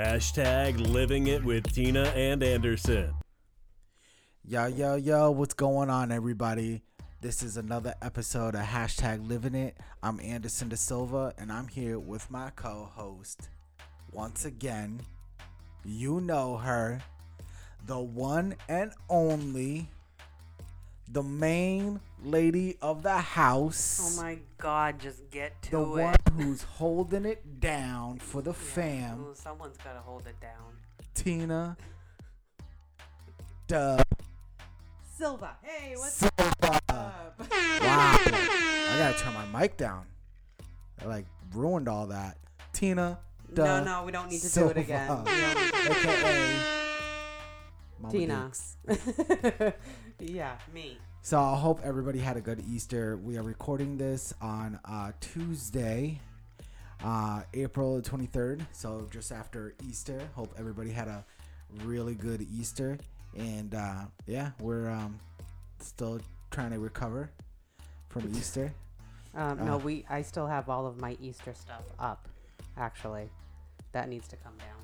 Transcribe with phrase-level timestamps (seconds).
[0.00, 3.12] Hashtag living it with Tina and Anderson.
[4.42, 6.80] Yo, yo, yo, what's going on, everybody?
[7.20, 9.76] This is another episode of Hashtag Living It.
[10.02, 13.50] I'm Anderson De Silva, and I'm here with my co host.
[14.10, 15.02] Once again,
[15.84, 17.02] you know her,
[17.84, 19.90] the one and only,
[21.12, 24.16] the main lady of the house.
[24.18, 25.88] Oh my god, just get to the it.
[25.88, 30.76] one who's holding it down for the fam, Ooh, someone's gotta hold it down.
[31.14, 31.76] Tina.
[33.66, 34.02] Duh.
[35.16, 35.56] Silva.
[35.62, 36.32] Hey, what's Silva.
[36.62, 36.82] up?
[37.38, 37.38] Wow.
[37.50, 40.04] I gotta turn my mic down.
[41.02, 42.36] I like ruined all that.
[42.72, 43.18] Tina.
[43.50, 44.74] no, duh, no, we don't need to Silva.
[44.74, 45.08] do it again.
[45.24, 46.62] We don't need to- AKA
[48.00, 48.50] Mama Tina.
[50.20, 50.32] Dukes.
[50.32, 50.98] yeah, me.
[51.22, 53.16] So I hope everybody had a good Easter.
[53.18, 56.20] We are recording this on uh, Tuesday,
[57.04, 58.62] uh, April 23rd.
[58.72, 60.20] So just after Easter.
[60.34, 61.24] Hope everybody had a
[61.84, 62.98] really good Easter.
[63.36, 65.18] And uh, yeah, we're um,
[65.78, 67.30] still trying to recover
[68.08, 68.72] from Easter.
[69.34, 69.64] Um, Uh.
[69.64, 70.04] no, we.
[70.10, 72.28] I still have all of my Easter stuff up.
[72.76, 73.28] Actually,
[73.92, 74.79] that needs to come down.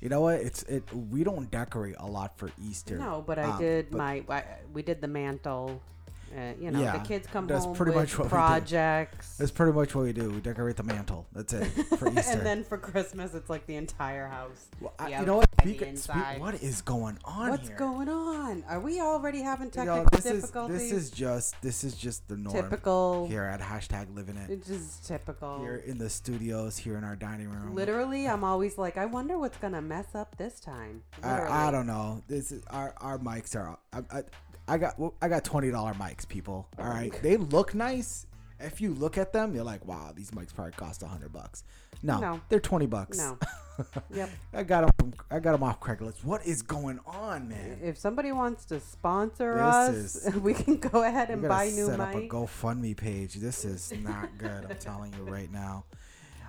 [0.00, 0.40] You know what?
[0.40, 0.84] It's it.
[0.92, 2.96] We don't decorate a lot for Easter.
[2.98, 4.24] No, but I Um, did but- my.
[4.28, 5.82] I, we did the mantle.
[6.36, 8.34] Uh, you know, Yeah, the kids come that's home pretty with much what we do.
[8.34, 9.36] projects.
[9.36, 10.30] That's pretty much what we do.
[10.30, 11.26] We decorate the mantle.
[11.32, 11.64] That's it
[11.98, 12.32] for Easter.
[12.32, 14.68] and then for Christmas, it's like the entire house.
[14.80, 15.48] Well, I- you know what?
[15.60, 17.76] Speak, speak, what is going on What's here?
[17.76, 18.62] going on?
[18.68, 20.78] Are we already having technical this is difficulties?
[20.78, 23.26] this is just this is just the norm typical.
[23.26, 24.50] here at hashtag living it.
[24.50, 25.58] It's just typical.
[25.60, 27.74] Here in the studios, here in our dining room.
[27.74, 31.02] Literally, I'm always like, I wonder what's gonna mess up this time.
[31.24, 32.22] I, I don't know.
[32.28, 33.78] This is our our mics are.
[33.92, 34.22] I,
[34.68, 36.68] I, got I got twenty dollar mics, people.
[36.78, 38.26] All right, they look nice.
[38.60, 41.62] If you look at them, you're like, wow, these mics probably cost a hundred bucks.
[42.02, 42.40] No, No.
[42.48, 43.18] they're twenty bucks.
[43.18, 43.38] No.
[44.12, 44.30] Yep.
[44.52, 44.90] I got them.
[44.98, 46.24] From, I got them off Craigslist.
[46.24, 47.78] What is going on, man?
[47.80, 51.86] If somebody wants to sponsor This us, is- we can go ahead and buy new
[51.86, 51.90] mics.
[51.90, 52.28] set up a.
[52.28, 53.34] GoFundMe page.
[53.34, 54.66] This is not good.
[54.68, 55.84] I'm telling you right now.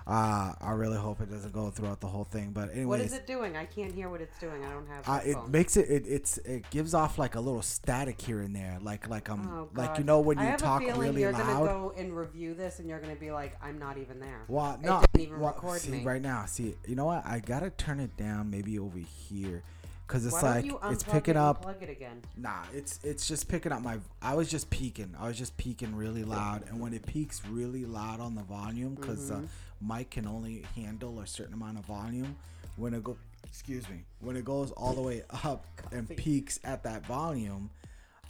[0.10, 2.50] Uh, I really hope it doesn't go throughout the whole thing.
[2.52, 3.56] But anyway, What is it doing?
[3.56, 4.64] I can't hear what it's doing.
[4.66, 5.08] I don't have.
[5.08, 5.50] Uh, it headphones.
[5.52, 9.08] makes it, it it's it gives off like a little static here and there, like
[9.08, 11.32] like um Oh, like you know when I you have talk a feeling really you're
[11.32, 11.46] loud.
[11.46, 14.74] gonna go and review this, and you're gonna be like, "I'm not even there." well,
[14.74, 16.04] It no, didn't even well, record see me.
[16.04, 16.46] right now.
[16.48, 17.24] See, you know what?
[17.26, 19.62] I gotta turn it down, maybe over here,
[20.10, 21.62] cause it's Why like it's picking it up.
[21.62, 22.22] Plug it again.
[22.36, 24.00] Nah, it's it's just picking up my.
[24.22, 25.16] I was just peaking.
[25.18, 28.96] I was just peaking really loud, and when it peaks really loud on the volume,
[28.96, 29.44] because Mm-hmm.
[29.44, 32.36] the mic can only handle a certain amount of volume,
[32.76, 33.16] when it go,
[33.46, 37.70] excuse me, when it goes all the way up and peaks at that volume,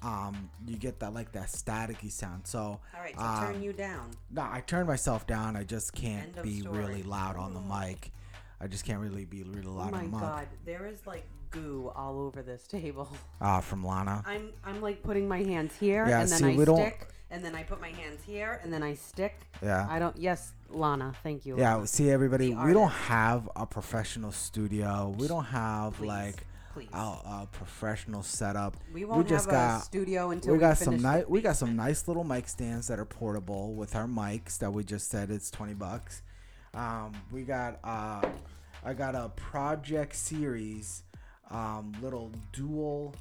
[0.04, 2.46] um, you get that like that staticky sound.
[2.46, 4.12] So, All right, so um, turn you down.
[4.32, 5.56] no, I turned myself down.
[5.56, 6.78] I just can't be story.
[6.80, 8.12] really loud on the mic.
[8.62, 10.20] I just can't really be really Oh loud my on the mic.
[10.22, 13.08] god, there is like goo all over this table.
[13.42, 14.24] Ah, from Lana.
[14.26, 17.08] I'm I'm like putting my hands here, Yeah, and then see, I we don't- stick,
[17.32, 19.40] and then I put my hands here, and then I stick.
[19.62, 19.88] Yeah.
[19.90, 20.16] I don't.
[20.18, 21.14] Yes, Lana.
[21.24, 21.58] Thank you.
[21.58, 21.88] Yeah, Lana.
[21.88, 23.02] see everybody, The we don't artist.
[23.08, 25.14] have a professional studio.
[25.18, 26.36] We don't have Please, like
[26.74, 26.90] please.
[26.94, 28.76] a, a professional setup.
[28.94, 31.42] We won't just have got a studio until we we, got some finish nice we
[31.42, 35.10] got some nice little mic stands that are portable with our mics that we just
[35.10, 36.22] said it's 20 bucks.
[36.74, 38.22] Um, we got uh
[38.84, 41.04] I got a project series
[41.52, 43.16] um, little dual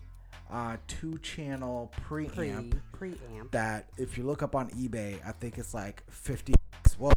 [0.51, 3.51] uh, two channel preamp pre preamp.
[3.51, 6.55] that if you look up on eBay, I think it's like 50.
[6.99, 7.13] Whoa,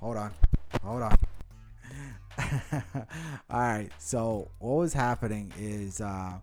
[0.00, 0.32] hold on.
[0.82, 1.16] Hold on.
[3.50, 3.90] All right.
[3.98, 6.34] So what was happening is uh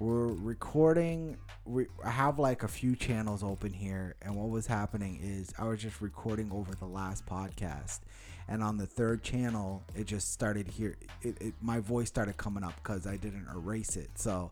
[0.00, 5.20] we're recording we I have like a few channels open here and what was happening
[5.22, 8.00] is I was just recording over the last podcast
[8.48, 12.62] and on the third channel it just started here it, it my voice started coming
[12.64, 14.50] up because I didn't erase it so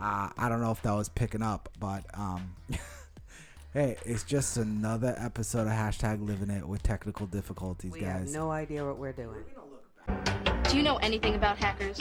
[0.00, 2.54] uh, I don't know if that was picking up but um
[3.72, 8.42] hey it's just another episode of hashtag living it with technical difficulties We guys have
[8.42, 9.44] no idea what we're doing.
[10.68, 12.00] Do you know anything about hackers?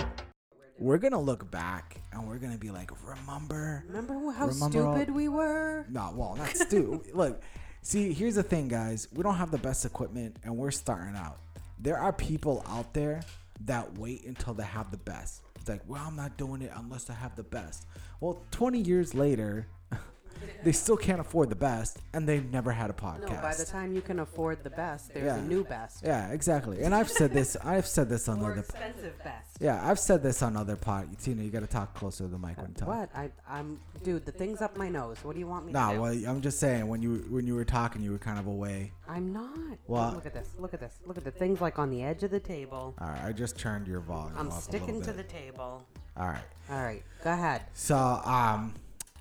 [0.79, 5.13] we're gonna look back and we're gonna be like remember Remember how Remember all- stupid
[5.13, 5.85] we were?
[5.89, 7.11] No, well, not stupid.
[7.13, 7.39] Look,
[7.81, 9.07] see, here's the thing, guys.
[9.13, 11.39] We don't have the best equipment, and we're starting out.
[11.79, 13.21] There are people out there
[13.65, 15.41] that wait until they have the best.
[15.55, 17.85] It's like, well, I'm not doing it unless I have the best.
[18.19, 19.67] Well, 20 years later,
[20.63, 23.29] they still can't afford the best, and they've never had a podcast.
[23.29, 25.37] No, by the time you can afford the best, there's Yeah.
[25.37, 26.03] a new best.
[26.03, 26.83] yeah, exactly.
[26.83, 27.57] And I've said this.
[27.63, 28.61] I've said this on More other.
[28.61, 29.57] expensive best.
[29.59, 31.17] Yeah, I've said this on other pod.
[31.19, 32.87] Tina, you got to talk closer to the mic when you talk.
[32.87, 33.09] What?
[33.15, 34.25] I, I'm, dude.
[34.25, 35.17] The thing's up my nose.
[35.23, 36.01] What do you want me Nah, to do?
[36.01, 38.91] well, I'm just saying when you when you were talking, you were kind of away.
[39.07, 39.77] I'm not.
[39.87, 40.49] Well- look at this.
[40.57, 40.93] Look at this.
[41.05, 42.95] Look at the things like on the edge of the table.
[42.99, 45.29] All right, I just turned your volume I'm up a sticking little to the bit.
[45.29, 45.85] table.
[46.17, 46.43] All right.
[46.69, 47.61] All right, go ahead.
[47.73, 48.73] So, um,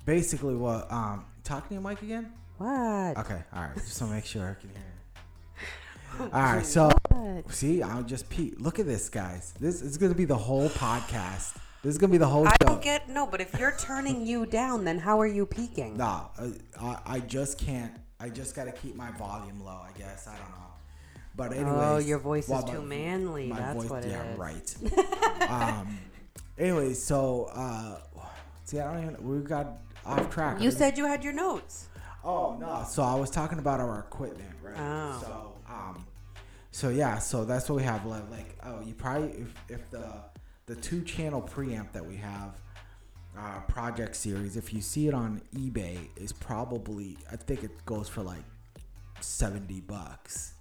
[0.05, 2.31] basically, what um, talking to your mic again?
[2.57, 3.17] What?
[3.17, 3.41] Okay.
[3.53, 3.75] All right.
[3.75, 6.29] Just to make sure I can hear.
[6.33, 6.65] All right.
[6.65, 7.51] So, What?
[7.51, 8.55] see, I'm just peep.
[8.59, 9.53] Look at this, guys.
[9.59, 11.55] This is gonna be the whole podcast.
[11.83, 12.67] This is gonna be the whole I show.
[12.67, 15.97] don't get no, but if you're turning you down, then how are you peaking?
[15.97, 16.49] Nah, uh,
[16.79, 17.93] I, I just can't.
[18.19, 19.79] I just gotta keep my volume low.
[19.83, 20.57] I guess I don't know.
[21.35, 23.47] But anyways, Oh, your voice is well, too manly.
[23.47, 24.37] my That's voice- what it yeah, is.
[24.37, 25.49] right.
[25.49, 25.97] um.
[26.59, 27.97] Anyways, so uh,
[28.65, 29.27] see, I don't even.
[29.27, 30.61] We got off track.
[30.61, 31.87] You said you had your notes.
[32.23, 32.85] Oh no!
[32.87, 34.75] So I was talking about our equipment, right?
[34.77, 35.19] Oh.
[35.21, 36.05] So um,
[36.71, 38.05] so yeah, so that's what we have.
[38.05, 40.23] Like, like oh, you probably if, if the
[40.67, 42.61] the two channel preamp that we have,
[43.37, 44.55] uh, project series.
[44.55, 48.43] If you see it on eBay, is probably I think it goes for like
[49.19, 50.53] seventy bucks.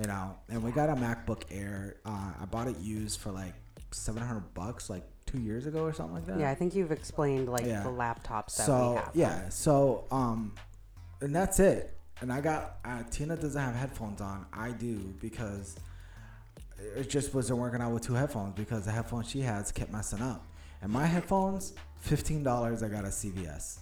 [0.00, 1.96] You know, and we got a MacBook Air.
[2.04, 3.54] Uh, I bought it used for like
[3.90, 6.38] seven hundred bucks, like two years ago or something like that.
[6.38, 7.82] Yeah, I think you've explained like Yeah.
[7.82, 9.10] the laptops that so we have.
[9.14, 10.52] yeah so um
[11.20, 15.76] and that's it and i got uh, tina doesn't have headphones on i do because
[16.96, 20.20] it just wasn't working out with two headphones because the headphones she has kept messing
[20.20, 20.44] up
[20.82, 21.72] and my headphones
[22.06, 23.78] $15 i got at cvs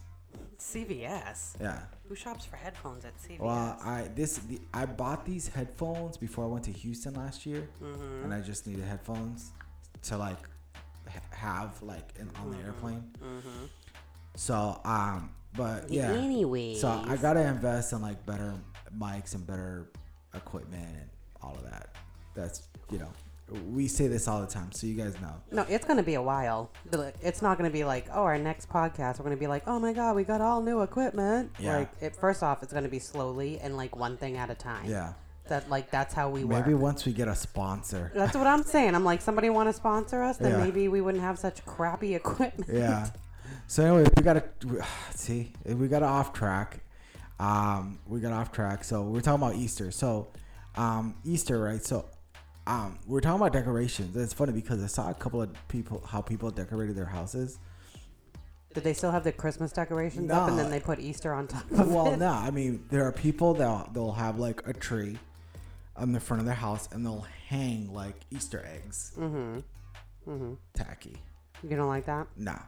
[0.58, 1.54] CVS.
[1.60, 3.40] yeah Who shops for headphones at CVS?
[3.40, 7.68] well i this the, i bought these headphones before i went to houston last year
[7.82, 8.24] Mm-hmm.
[8.24, 9.52] and i just needed headphones
[10.02, 10.36] to like
[11.30, 12.66] have like in, on the Mm-hmm.
[12.66, 13.04] airplane
[14.36, 18.54] so um but yeah Anyway, So I gotta invest in like better
[18.96, 19.88] mics and better
[20.34, 21.08] equipment and
[21.42, 21.96] all of that.
[22.34, 22.62] That's
[22.92, 23.08] you know,
[23.68, 25.34] we say this all the time, so you guys know.
[25.50, 26.70] No, it's gonna be a while.
[27.20, 29.92] It's not gonna be like, oh, our next podcast, we're gonna be like, oh my
[29.92, 31.50] god, we got all new equipment.
[31.58, 31.78] Yeah.
[31.78, 34.88] Like, it, first off, it's gonna be slowly and like one thing at a time.
[34.88, 35.14] Yeah.
[35.50, 36.44] That like that's how we.
[36.44, 38.10] Maybe once we get a sponsor.
[38.14, 38.94] That's what I'm saying.
[38.94, 40.38] I'm like, somebody want to sponsor us?
[40.38, 40.64] Then Yeah.
[40.64, 42.70] maybe we wouldn't have such crappy equipment.
[42.72, 43.10] Yeah.
[43.66, 44.44] So anyway, we gotta
[45.14, 45.52] see.
[45.66, 46.80] We got off track.
[47.40, 48.84] Um, we got off track.
[48.84, 49.90] So we're talking about Easter.
[49.90, 50.28] So,
[50.76, 51.82] um, Easter, right?
[51.82, 52.04] So,
[52.66, 54.16] um, we're talking about decorations.
[54.16, 57.58] It's funny because I saw a couple of people how people decorated their houses.
[58.72, 60.62] Did they still have the Christmas decorations up and No.
[60.62, 62.18] then they put Easter on top of well, it?
[62.18, 65.18] no, I mean there are people that they'll have like a tree
[65.96, 69.12] on the front of their house and they'll hang like Easter eggs.
[69.18, 69.58] Mm-hmm.
[70.30, 70.52] Mm-hmm.
[70.74, 71.16] Tacky.
[71.62, 72.26] You don't like that?
[72.36, 72.58] Nah.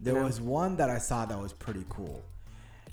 [0.00, 0.24] There No.
[0.24, 2.22] was one that I saw that was pretty cool.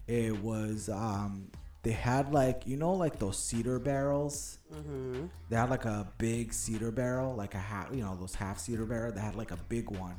[0.07, 1.49] It was um
[1.83, 4.57] they had like you know like those cedar barrels.
[4.73, 5.25] Mm-hmm.
[5.49, 8.85] They had like a big cedar barrel, like a half you know those half cedar
[8.85, 9.11] barrel.
[9.11, 10.15] They had like a big one,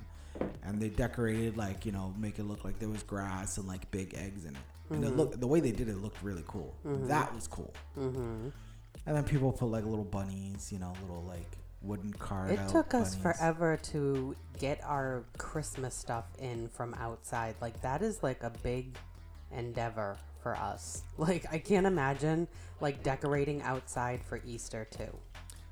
[0.64, 3.90] and they decorated like you know make it look like there was grass and like
[3.90, 4.62] big eggs in it.
[4.90, 6.74] And it looked the way they did it looked really cool.
[6.84, 7.72] That was cool.
[9.06, 12.50] And then people put like little bunnies, you know, little like wooden card.
[12.50, 17.54] It took us forever to get our Christmas stuff in from outside.
[17.60, 18.96] Like that is like a big
[19.50, 21.02] endeavor for us.
[21.18, 22.48] Like I can't imagine
[22.80, 25.18] like decorating outside for Easter too.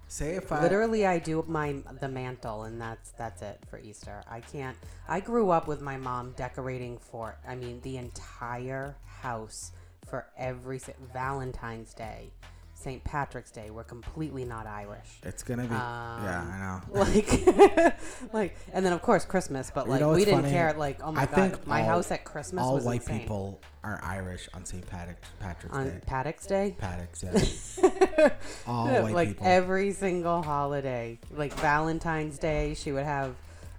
[0.09, 4.23] Say if I Literally, I do my the mantle, and that's that's it for Easter.
[4.29, 4.77] I can't.
[5.07, 7.37] I grew up with my mom decorating for.
[7.47, 9.73] I mean, the entire house
[10.07, 10.81] for every
[11.13, 12.33] Valentine's Day,
[12.81, 13.03] St.
[13.03, 13.71] Patrick's Day.
[13.71, 15.09] We're completely not Irish.
[15.25, 15.75] It's gonna be.
[15.75, 16.83] yeah, I know.
[17.01, 17.95] Like,
[18.33, 20.53] like, and then of course Christmas, but You like know we didn't funny?
[20.53, 20.73] care.
[20.75, 23.21] Like, oh my I god, think my all- house at Christmas All white insane.
[23.21, 24.87] people are Irish on St.
[24.87, 26.01] Patrick, Patrick's on Day.
[26.07, 26.77] Patrick's Day.
[26.79, 28.29] Patrick's, yeah.
[28.67, 29.47] all white like people.
[29.47, 33.35] every single holiday like valentine's day she would have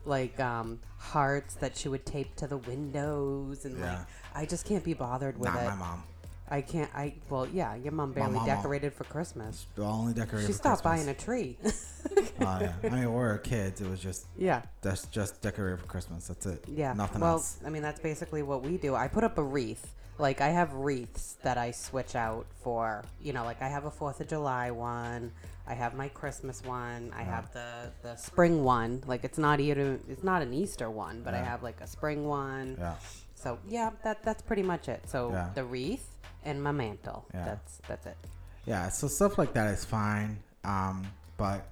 [0.05, 3.89] like um hearts that she would tape to the windows and Yeah.
[3.99, 3.99] like
[4.35, 6.03] i just can't be bothered with Not it my mom.
[6.51, 8.45] I can't i well yeah your mom barely mama.
[8.45, 10.47] decorated for christmas The only decorated.
[10.47, 11.05] she stopped Christmas.
[11.05, 11.57] buying a tree
[12.41, 12.73] Oh yeah.
[12.83, 13.81] I mean, we were kids.
[13.81, 16.27] It was just yeah that's just decorated for Christmas.
[16.27, 16.63] That's it.
[16.67, 17.57] yeah Nothing well else.
[17.61, 20.47] Well, I mean that's basically what we do i put up a wreath like i
[20.49, 24.27] have wreaths that i switch out for you know like i have a fourth of
[24.27, 25.31] july one
[25.67, 29.99] i have my christmas one i have the the spring one like it's not even
[30.09, 32.95] it's not an easter one but i have like a spring one Yeah.
[33.35, 35.49] so yeah that that's pretty much it so Yeah.
[35.55, 36.07] the wreath
[36.45, 37.45] and my mantle Yeah.
[37.45, 38.17] that's that's it
[38.65, 38.89] Yeah.
[38.89, 40.39] So stuff like that is fine.
[40.63, 41.05] Um,
[41.37, 41.67] but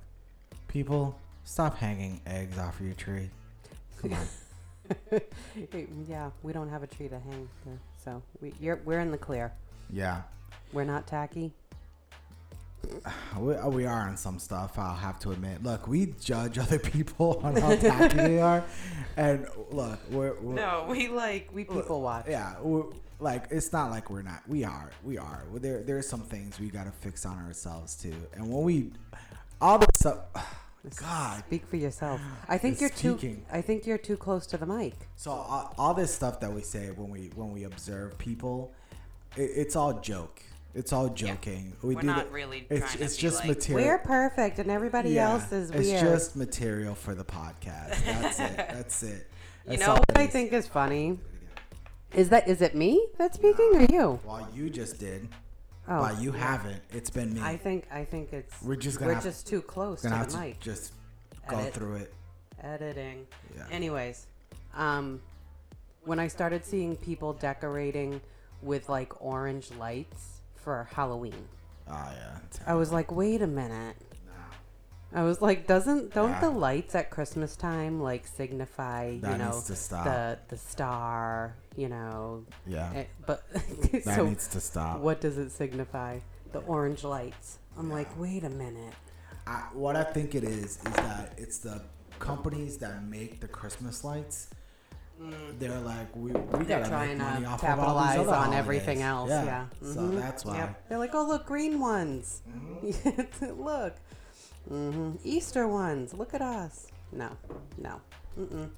[0.68, 3.30] people stop hanging eggs off your tree.
[4.02, 4.28] Come on.
[6.08, 9.18] yeah we don't have a tree to hang there So we, you're, we're in the
[9.18, 9.52] clear.
[9.92, 10.22] Yeah.
[10.74, 11.52] We're not tacky.
[13.40, 14.80] We, uh, we are on some stuff.
[14.80, 15.62] I'll have to admit.
[15.62, 18.64] Look, we judge other people on how tacky they are,
[19.16, 22.26] and look, we're, we're No, we like we people watch.
[22.28, 22.86] yeah, we're,
[23.20, 24.42] like it's not like we're not.
[24.48, 24.92] We are.
[25.04, 25.44] We are.
[25.56, 28.16] There there's some things we gotta fix on ourselves too.
[28.34, 28.92] And when we
[29.60, 30.20] all the stuff,
[30.98, 31.44] God.
[31.48, 32.22] Speak for yourself.
[32.50, 33.18] I think you're too.
[33.52, 34.94] I think you're too close to the mic.
[35.16, 38.74] So all, all this stuff that we say when we when we observe people,
[39.36, 40.42] it, it's all joke.
[40.76, 41.74] It's all joking.
[41.82, 43.88] We We're do not the- really It's, to it's be just like- material.
[43.88, 45.86] We're perfect, and everybody Yeah, else is weird.
[45.86, 48.06] It's just material for the podcast.
[48.06, 48.58] That's it.
[48.58, 49.10] That's it.
[49.66, 51.18] you That's know all what I think is funny?
[52.14, 54.20] Is that is it me that's speaking or you?
[54.26, 55.28] Well, you just did.
[55.90, 56.82] Oh, but you haven't.
[56.92, 57.42] It's been me.
[57.42, 60.16] I think I think it's We're just gonna we're have- just too close to gonna
[60.26, 60.60] the have to mic.
[60.60, 60.94] just
[61.48, 61.74] go Edit.
[61.74, 62.14] through it.
[62.64, 63.28] Editing.
[63.56, 63.64] Yeah.
[63.72, 64.28] Anyways,
[64.76, 65.22] um,
[66.04, 68.20] when I started seeing people decorating
[68.62, 71.48] with like orange lights for Halloween,
[71.90, 72.38] Oh yeah.
[72.38, 73.96] It's- I was like, wait a minute.
[75.14, 76.42] I was like, doesn't don't Yeah.
[76.42, 80.04] the lights at Christmas time like signify you know needs to stop.
[80.04, 82.92] the the star you know Yeah.
[82.94, 85.00] eh, but that so needs to stop.
[85.00, 86.20] what does it signify
[86.52, 88.94] the orange lights I'm like wait a minute
[89.46, 91.82] I, what I think it is is that it's the
[92.20, 94.50] companies that make the Christmas lights.
[95.58, 96.68] They're like we we Mm.
[96.68, 99.88] they're gotta trying make money to off of capitalize other on everything else yeah, So
[100.02, 100.16] Mhm.
[100.20, 100.58] that's why.
[100.58, 100.90] Yep.
[100.90, 103.62] they're like oh look green ones Mm-hmm.
[103.64, 103.96] look
[104.68, 107.30] hmm Easter ones look at us no
[107.78, 108.02] no
[108.38, 108.70] Mm-mm.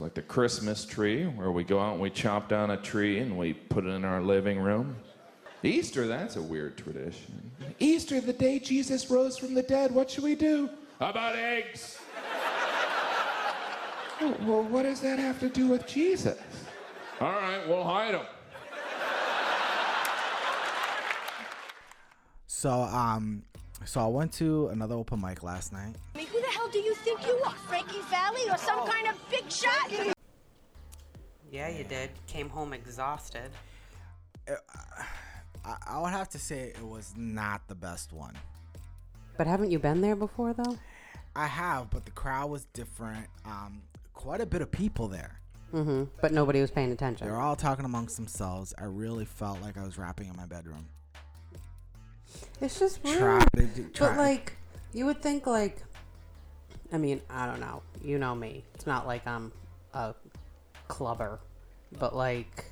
[0.00, 3.36] Like the Christmas tree, where we go out and we chop down a tree and
[3.36, 4.96] we put it in our living room.
[5.62, 7.50] Easter, that's a weird tradition.
[7.78, 10.70] Easter, the day Jesus rose from the dead, what should we do?
[10.98, 11.98] How about eggs?
[14.22, 16.38] Oh, well, what does that have to do with Jesus?
[17.20, 18.26] All right, we'll hide them.
[22.46, 23.42] So um,
[23.90, 25.96] so I went to another open mic last night.
[26.14, 27.54] I mean, who the hell do you think you are?
[27.68, 29.90] Frankie Valli or some kind of big shot?
[31.50, 33.50] yeah you did came home exhausted
[35.64, 38.34] I, I would have to say it was not the best one.
[39.36, 40.78] but haven't you been there before though
[41.34, 43.26] I have, but the crowd was different.
[43.44, 43.82] Um,
[44.14, 45.38] quite a bit of people there.
[45.72, 46.04] Mm-hmm.
[46.20, 47.24] But nobody was paying attention.
[47.24, 48.74] They were all talking amongst themselves.
[48.76, 50.88] I really felt like I was rapping in my bedroom.
[52.60, 53.18] It's just rude.
[53.18, 54.08] Try do, try.
[54.08, 54.56] But like,
[54.92, 55.82] you would think like,
[56.92, 57.82] I mean, I don't know.
[58.02, 58.64] You know me.
[58.74, 59.52] It's not like I'm
[59.94, 60.14] a
[60.88, 61.40] clubber,
[61.98, 62.64] but like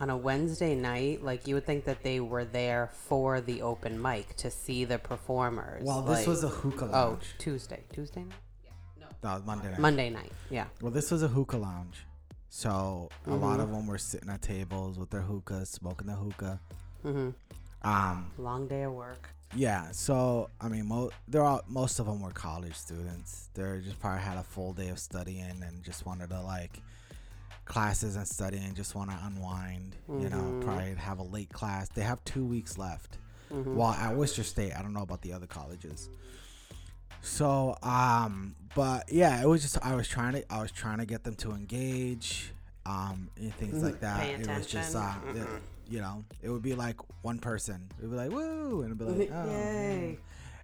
[0.00, 4.00] on a Wednesday night, like you would think that they were there for the open
[4.00, 5.82] mic to see the performers.
[5.84, 7.34] well, this like- was a hookah oh lounge.
[7.38, 8.32] Tuesday, Tuesday night,
[9.22, 9.78] no, it was Monday night.
[9.78, 10.32] Monday night.
[10.50, 10.66] Yeah.
[10.80, 12.04] Well, this was a hookah lounge.
[12.48, 16.60] So a lot of them were sitting at tables with their hookahs, smoking their hookah.
[17.02, 17.30] hmm
[17.86, 19.28] Um, Long day of work.
[19.54, 19.90] yeah.
[19.92, 23.48] So I mean, mo- they're all most of them were college students.
[23.54, 26.80] They just probably had a full day of studying and just wanted to like
[27.64, 29.96] classes and studying, just want to unwind.
[30.08, 31.88] You know, probably have a late class.
[31.88, 33.18] They have two weeks left.
[33.50, 36.08] Well, at Worcester State, I don't know about the other colleges.
[37.22, 41.06] So, um, but yeah, it was just I was trying to I was trying to
[41.06, 42.52] get them to engage,
[42.84, 44.20] um, and things like that.
[44.20, 45.46] Pay it was just uh, it-
[45.88, 47.88] you know, it would be like one person.
[47.98, 49.50] It would be like woo, and it'd be like oh.
[49.50, 50.18] Yay.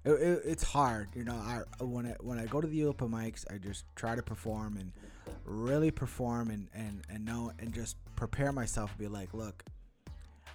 [0.04, 1.34] It, it, it's hard, you know.
[1.34, 4.76] I when I when I go to the open mics, I just try to perform
[4.76, 4.92] and
[5.44, 9.62] really perform and and and know and just prepare myself to be like, look,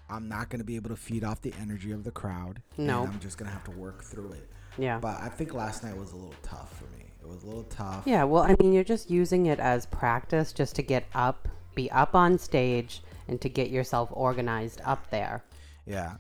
[0.10, 2.62] I'm not gonna be able to feed off the energy of the crowd.
[2.78, 3.04] No.
[3.04, 4.50] I'm just gonna have to work through it.
[4.78, 5.00] Yeah.
[5.00, 7.06] But I think last night was a little tough for me.
[7.22, 8.04] It was a little tough.
[8.06, 11.92] Yeah, well, I mean, you're just using it as practice just to get up, be
[11.92, 15.44] up on stage, and to get yourself organized up there.
[15.86, 16.16] Yeah.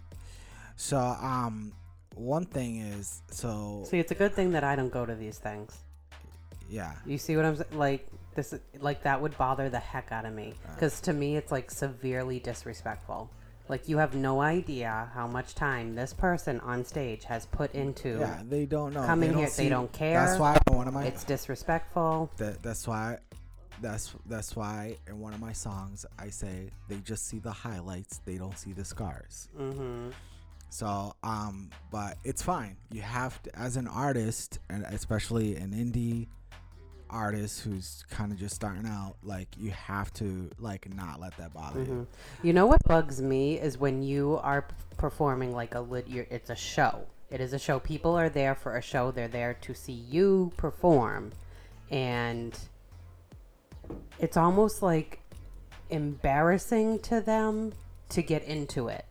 [0.75, 1.73] So um,
[2.15, 5.37] one thing is so See, it's a good thing that I don't go to these
[5.37, 5.75] things.
[6.69, 6.93] yeah.
[7.05, 7.57] You see what I'm?
[7.71, 10.53] Like this, like that would bother the heck out of me.
[10.73, 13.31] Because to me, it's like severely disrespectful.
[13.69, 18.19] Like you have no idea how much time this person on stage has put into.
[18.19, 19.03] Yeah, they don't know.
[19.05, 20.25] Coming they don't here, they see- don't care.
[20.25, 22.31] That's why one of my It's disrespectful.
[22.37, 23.17] that that's why
[23.81, 28.19] that's that's why in one of my songs I say they just see the highlights,
[28.25, 29.50] they don't see the scars.
[29.60, 30.10] Mm-hmm.
[30.69, 32.77] So um, but it's fine.
[32.91, 36.27] You have to as an artist, and especially an indie
[37.10, 41.53] artist who's kind of just starting out, like you have to like not let that
[41.53, 41.91] bother Mm-hmm.
[42.00, 42.07] you.
[42.43, 44.67] You know what bugs me is when you are
[44.98, 46.07] performing like a lit.
[46.10, 47.05] You're, it's a show.
[47.29, 47.79] It is a show.
[47.79, 49.12] People are there for a show.
[49.12, 51.31] They're there to see you perform,
[51.89, 52.57] and
[54.20, 55.20] it's almost like
[55.89, 57.74] embarrassing to them
[58.10, 59.06] to get into it.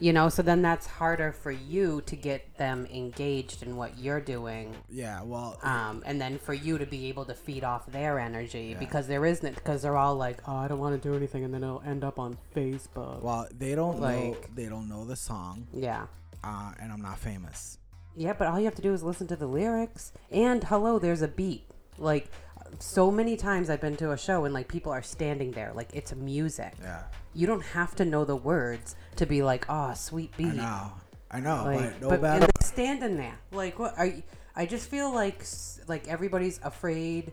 [0.00, 4.20] You know, so then that's harder for you to get them engaged in what you're
[4.20, 4.72] doing.
[4.88, 8.76] Yeah, well, Um, and then for you to be able to feed off their energy
[8.78, 11.52] because there isn't because they're all like, oh, I don't want to do anything, and
[11.52, 13.22] then it'll end up on Facebook.
[13.22, 14.06] well, they don't know.
[14.30, 16.06] like- They don't know the song, yeah,
[16.44, 17.78] uh, and I'm not famous.
[18.14, 20.12] yeah, but all you have to do is listen to the lyrics.
[20.30, 21.64] And hello, there's a beat.
[22.00, 22.30] Like
[22.78, 25.88] so many times I've been to a show and like people are standing there, like
[25.94, 26.74] it's music.
[26.80, 27.02] Yeah,
[27.34, 30.48] You don't have to know the words to be like, oh, sweet beat.
[30.48, 30.92] I know,
[31.30, 34.22] I know, Like, but no but and they're standing there, like what are you?
[34.56, 35.44] I just feel like
[35.86, 37.32] like everybody's afraid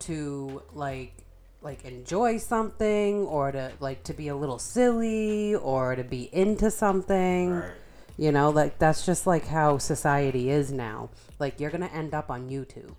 [0.00, 1.14] to like
[1.62, 6.70] like enjoy something or to like to be a little silly or to be into
[6.70, 7.50] something.
[7.52, 7.70] Right.
[8.16, 11.10] You know, like that's just like how society is now.
[11.38, 12.94] Like you're gonna end up on YouTube.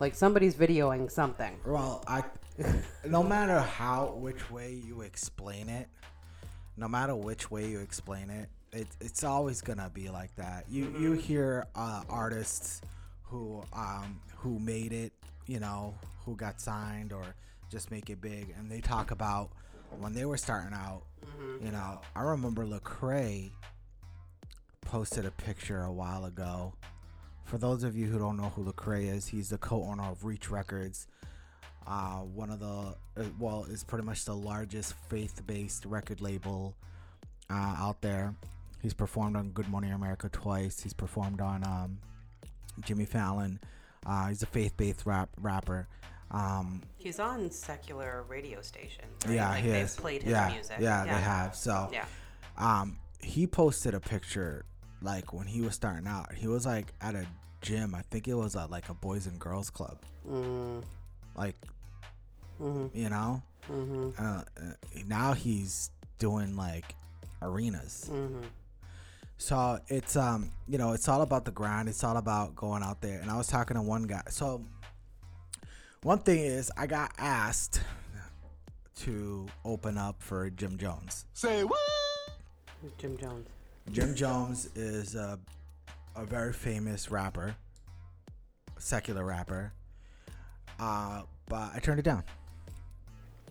[0.00, 1.58] Like somebody's videoing something.
[1.66, 2.24] Well, I
[3.06, 5.88] no matter how which way you explain it,
[6.76, 10.66] no matter which way you explain it, it it's always gonna be like that.
[10.68, 12.80] You you hear uh, artists
[13.24, 15.12] who um who made it,
[15.46, 17.24] you know, who got signed or
[17.70, 19.50] just make it big, and they talk about
[19.98, 21.02] when they were starting out.
[21.62, 23.50] You know, I remember Lecrae
[24.80, 26.72] posted a picture a while ago.
[27.48, 30.50] For those of you who don't know who Lecrae is, he's the co-owner of Reach
[30.50, 31.06] Records.
[31.86, 36.74] Uh, one of the uh, well, is pretty much the largest faith-based record label
[37.48, 38.34] uh, out there.
[38.82, 40.80] He's performed on Good Morning America twice.
[40.82, 41.98] He's performed on um,
[42.84, 43.58] Jimmy Fallon.
[44.04, 45.88] Uh, he's a faith-based rap rapper.
[46.30, 49.06] Um, He's on secular radio stations.
[49.26, 49.98] yeah, he is.
[50.26, 51.54] yeah, Yeah, they have.
[51.56, 52.04] So, Yeah.
[52.58, 54.66] um, he posted a picture
[55.02, 56.32] like when he was starting out.
[56.34, 57.26] He was like at a
[57.62, 57.94] gym.
[57.94, 59.98] I think it was at like a boys and girls club.
[60.28, 60.82] Mm,
[61.36, 61.56] Like,
[62.60, 63.42] mhm, you know.
[63.68, 64.72] mhm, Uh, uh,
[65.06, 66.94] now he's doing like
[67.42, 68.08] arenas.
[68.12, 68.44] mhm.
[69.40, 71.88] So it's um you know it's all about the grind.
[71.88, 73.20] It's all about going out there.
[73.20, 74.22] And I was talking to one guy.
[74.30, 74.64] So
[76.02, 77.80] one thing is I got asked
[78.96, 81.24] to open up for Jim Jones.
[81.34, 81.78] Say what?
[82.98, 83.46] Jim Jones.
[83.92, 85.38] Jim Jones is a,
[86.14, 87.54] a very famous rapper,
[88.78, 89.72] secular rapper.
[90.78, 92.22] Uh, but I turned it down.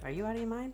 [0.04, 0.74] Are you out of your mind?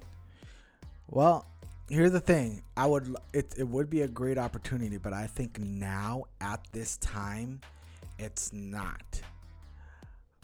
[1.09, 1.45] Well,
[1.89, 2.63] here's the thing.
[2.75, 6.97] I would it it would be a great opportunity, but I think now at this
[6.97, 7.61] time,
[8.19, 9.21] it's not.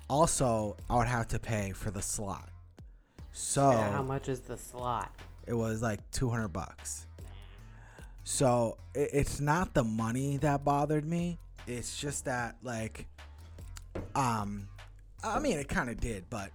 [0.10, 2.50] Also, I would have to pay for the slot.
[3.32, 5.14] So Yeah, how much is the slot?
[5.46, 7.06] it was like 200 bucks.
[8.32, 11.40] So it, it's not the money that bothered me.
[11.66, 13.08] It's just that like
[14.14, 14.68] um
[15.24, 16.52] I mean it kind of did, but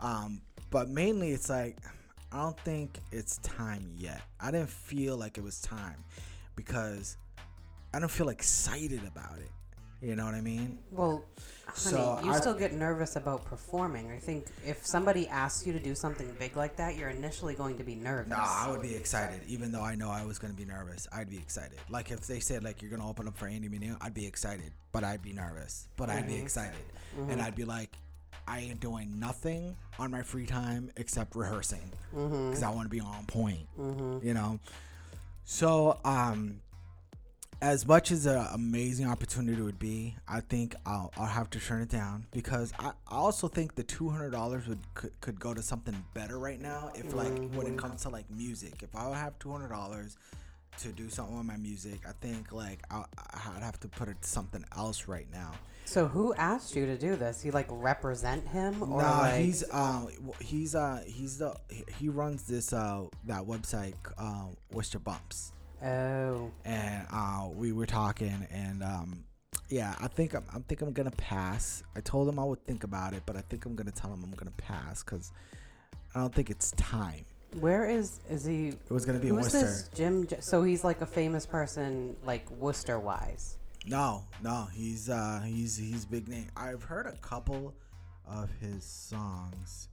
[0.00, 1.76] um but mainly it's like
[2.32, 4.22] I don't think it's time yet.
[4.40, 6.02] I didn't feel like it was time
[6.56, 7.18] because
[7.92, 9.50] I don't feel excited about it.
[10.00, 10.78] You know what I mean?
[10.92, 11.24] Well,
[11.66, 14.12] honey, So you I- still get nervous about performing.
[14.12, 17.78] I think if somebody asks you to do something big like that, you're initially going
[17.78, 18.30] to be nervous.
[18.30, 21.08] No, I would be excited, even though I know I was gonna be nervous.
[21.12, 21.78] I'd be excited.
[21.90, 24.72] Like if they said like you're gonna open up for Andy Mineo, I'd be excited,
[24.92, 26.42] but I'd be nervous, but I'd be mm-hmm.
[26.42, 26.84] excited,
[27.18, 27.30] mm-hmm.
[27.30, 27.90] and I'd be like,
[28.46, 32.48] I ain't doing nothing on my free time except rehearsing mm-hmm.
[32.48, 33.66] because I want to be on point,
[34.22, 34.60] you know.
[35.44, 36.60] So, um,
[37.60, 41.82] as much as an amazing opportunity would be, I think I'll, I'll have to turn
[41.82, 45.54] it down because I, I also think the two hundred dollars would could, could go
[45.54, 46.92] to something better right now.
[46.94, 50.16] If like when it comes to like music, if I would have two hundred dollars
[50.80, 53.04] to do something with my music, I think like I,
[53.56, 55.52] I'd have to put it to something else right now.
[55.84, 57.44] So who asked you to do this?
[57.44, 61.84] You like represent him or Nah, like he's um w- he's uh he's the he-
[61.98, 65.52] he runs this uh that website uh Worcester Bumps.
[65.82, 66.50] Oh.
[66.64, 69.24] and uh, we were talking, and um,
[69.68, 71.82] yeah, I think I'm, I think I'm gonna pass.
[71.96, 74.22] I told him I would think about it, but I think I'm gonna tell him
[74.24, 75.32] I'm gonna pass because
[76.14, 77.24] I don't think it's time.
[77.60, 78.68] Where is is he?
[78.68, 79.60] It was gonna be Who's Worcester.
[79.60, 80.26] this Jim?
[80.26, 83.56] J- So he's like a famous person, like Worcester wise.
[83.86, 86.48] No, no, he's uh, he's he's big name.
[86.56, 87.72] I've heard a couple
[88.26, 89.88] of his songs,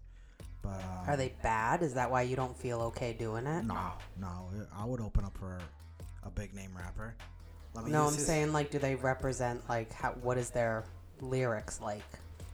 [0.61, 1.81] but um, Are they bad?
[1.81, 3.63] Is that why you don't feel okay doing it?
[3.63, 5.57] No, no, I would open up for
[6.25, 7.15] a big name rapper.
[7.73, 10.11] Let me No, I'm his- saying like, do they represent like how?
[10.21, 10.83] What is their
[11.21, 12.03] lyrics like?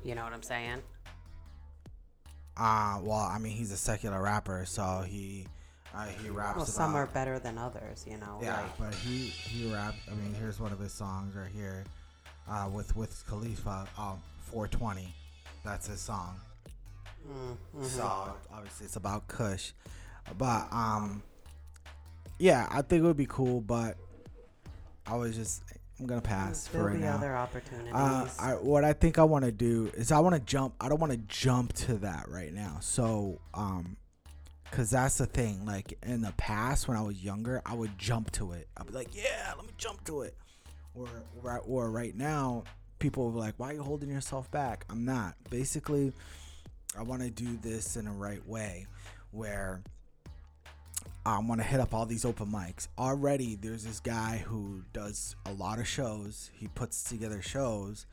[0.04, 0.82] You know what I'm saying?
[2.58, 5.48] Uh, well, I mean, he's a secular rapper, so he
[5.94, 6.68] uh, he raps Well, about.
[6.68, 8.06] some are better than others.
[8.10, 8.40] You know.
[8.42, 9.96] Yeah, Like, but he he rap.
[10.10, 11.86] I mean, here's one of his songs right here,
[12.50, 13.88] uh, with with Khalifa.
[13.98, 15.14] Um, 420.
[15.64, 16.40] That's his song.
[17.26, 17.84] Hmm.
[17.84, 19.72] So obviously it's about Kush,
[20.38, 21.22] but um,
[22.42, 23.98] yeah, I think it would be cool, but
[25.06, 25.62] I was just
[26.00, 27.14] I'm gonna pass for There'll right be now.
[27.16, 27.94] other opportunities.
[27.94, 30.74] Uh, I, what I think I want to do is I want to jump.
[30.82, 32.78] I don't want to jump to that right now.
[32.82, 33.96] So, um,
[34.72, 35.66] cause that's the thing.
[35.68, 38.68] Like in the past, when I was younger, I would jump to it.
[38.76, 40.36] I'd be like, "Yeah, let me jump to it."
[40.96, 41.08] Or,
[41.44, 42.64] or, or right now,
[42.98, 45.36] people be like, "Why are you holding yourself back?" I'm not.
[45.52, 46.12] Basically,
[46.98, 48.88] I want to do this in a right way,
[49.30, 49.84] where
[51.26, 52.88] I want to hit up all these open mics.
[52.98, 56.50] Already, there's this guy who does a lot of shows.
[56.54, 58.08] He puts together shows.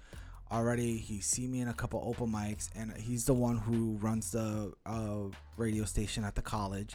[0.52, 4.30] Already, he's seen me in a couple open mics, and he's the one who runs
[4.32, 6.94] the uh, radio station at the college.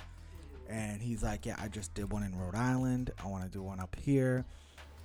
[0.70, 3.12] And he's like, "Yeah, I just did one in Rhode Island.
[3.24, 4.46] I want to do one up here.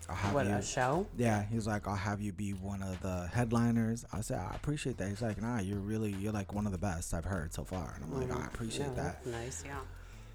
[0.08, 1.06] I'll have what you." a show!
[1.16, 4.04] Yeah, he's like, I'll have you be one of the headliners.
[4.12, 5.08] I said, I appreciate that.
[5.08, 7.94] He's like, Nah, you're really, you're like one of the best I've heard so far.
[7.96, 8.96] And I'm like, I appreciate Mm-hmm.
[8.96, 9.26] Yeah, that.
[9.26, 9.62] nice.
[9.66, 9.78] Yeah.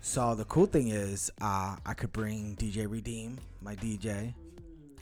[0.06, 4.34] So the cool thing is, uh, I could bring DJ Redeem, my DJ.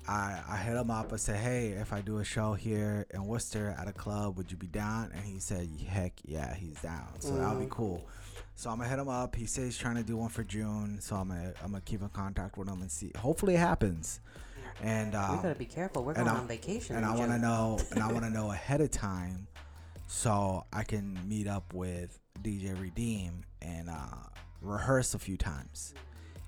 [0.08, 1.12] I I hit him up.
[1.12, 4.52] I said, Hey, if I do a show here in Worcester at a club, would
[4.52, 5.12] you be down?
[5.16, 7.08] And he said, Heck yeah, he's down.
[7.20, 8.08] So that'll be cool.
[8.54, 9.36] So I'm gonna hit him up.
[9.36, 11.00] He says he's trying to do one for June.
[11.02, 13.12] So I'm gonna I'm gonna keep in contact with him and see.
[13.18, 14.20] Hopefully it happens.
[14.84, 16.04] And uh, we gotta be careful.
[16.04, 16.96] We're going I- on vacation.
[16.96, 19.48] and I want to know, and I want to know ahead of time,
[20.06, 24.06] so I can meet up with DJ Redeem and uh,
[24.62, 25.94] rehearse a few times,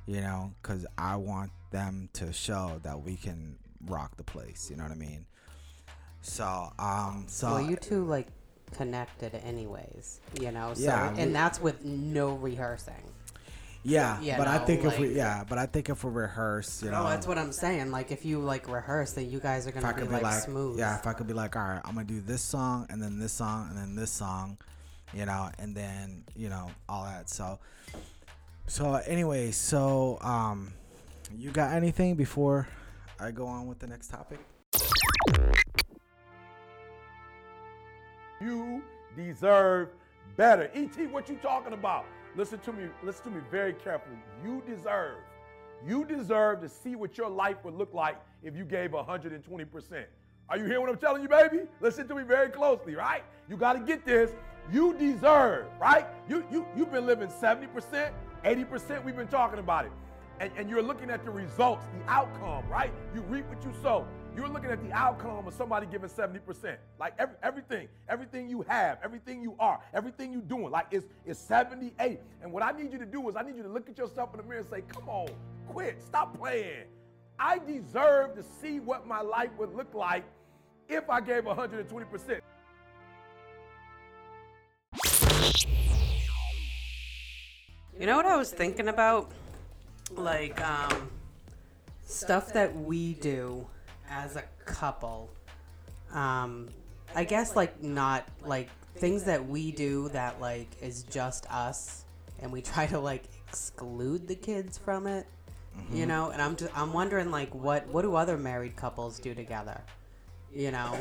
[0.06, 4.69] you know, because I want them to show that we can rock the place.
[4.69, 5.26] You know what I mean?
[6.21, 8.28] So, um, so Well, you two like
[8.73, 10.73] connected anyways, you know.
[10.73, 12.93] So, Yeah, we- and that's with no rehearsing.
[13.84, 16.82] yeah, you but I know, think if we, yeah, but I think if we rehearse,
[16.82, 17.91] you know, No, that's what I'm saying.
[17.91, 20.43] Like, if you like rehearse, then you guys are gonna be could like, be like,
[20.43, 20.80] smooth.
[20.80, 23.19] yeah, if I could be like, all right, I'm gonna do this song and then
[23.19, 24.58] this song and then this song,
[25.13, 27.30] you know, and then you know all that.
[27.30, 27.60] So,
[28.67, 30.73] so anyway, so um,
[31.38, 32.67] you got anything before
[33.19, 34.39] I go on with the next topic?
[38.41, 38.84] You
[39.15, 39.89] deserve
[40.36, 40.69] better.
[40.73, 42.06] ET, what you talking about?
[42.36, 44.17] Listen to me, listen to me very carefully.
[44.43, 45.19] You deserve.
[45.86, 50.06] You deserve to see what your life would look like if you gave 120%.
[50.49, 51.62] Are you hearing what I'm telling you, baby?
[51.80, 53.23] Listen to me very closely, right?
[53.49, 54.32] You got to get this.
[54.71, 56.06] You deserve, right?
[56.30, 58.12] You you you've been living 70%,
[58.43, 59.91] 80%, we've been talking about it.
[60.39, 62.91] And, and you're looking at the results, the outcome, right?
[63.13, 64.08] You reap what you sow.
[64.36, 66.78] You're looking at the outcome of somebody giving 70%.
[66.99, 71.39] Like every, everything, everything you have, everything you are, everything you're doing, like it's, it's
[71.39, 72.19] 78.
[72.41, 74.34] And what I need you to do is I need you to look at yourself
[74.34, 75.28] in the mirror and say, come on,
[75.67, 76.86] quit, stop playing.
[77.38, 80.23] I deserve to see what my life would look like
[80.89, 82.41] if I gave 120%.
[87.99, 89.31] You know what I was thinking about?
[90.11, 91.09] Like, um,
[92.05, 93.65] stuff that we do
[94.09, 95.29] as a couple.
[96.11, 96.69] Um,
[97.15, 102.05] I guess, like, not like things that we do that, like, is just us,
[102.41, 105.27] and we try to, like, exclude the kids from it.
[105.91, 109.33] You know, and I'm just, I'm wondering, like, what, what do other married couples do
[109.33, 109.81] together?
[110.53, 110.97] You know?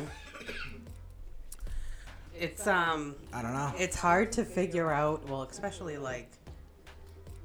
[2.42, 3.72] It's, um, I don't know.
[3.78, 6.28] it's hard to figure out well especially like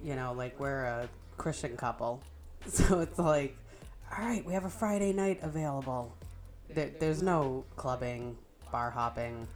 [0.03, 1.07] you know like we're a
[1.37, 2.21] christian couple.
[2.67, 3.55] So it's like
[4.11, 6.17] all right we have a friday night available.
[6.73, 8.37] There, there's no clubbing
[8.71, 9.47] bar hopping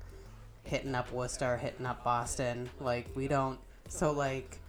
[0.64, 2.70] hitting up worcester hitting up boston.
[2.80, 4.60] Like we don't so like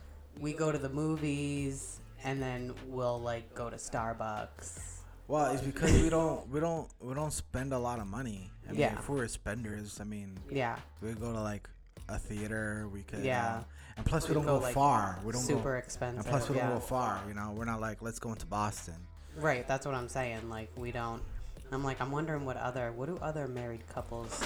[0.41, 4.92] we go to the movies and then we'll like go to starbucks
[5.29, 8.51] Well, it's because we don't, we don't, we don't spend a lot of money.
[8.69, 8.99] I mean, Yeah.
[8.99, 11.69] if we were spenders, I mean, yeah we go to like
[12.09, 12.89] a theater.
[12.93, 13.57] We could, Yeah.
[13.57, 13.63] uh,
[13.97, 15.19] and plus we We don't go, go, like, far.
[15.25, 16.67] We don't super go, expensive, And plus we yeah.
[16.69, 17.21] don't go far.
[17.29, 18.95] You know, we're not like let's go into Boston.
[19.37, 20.49] Right, that's what I'm saying.
[20.51, 21.23] Like we don't.
[21.71, 24.39] I'm like I'm wondering what other what do other married couples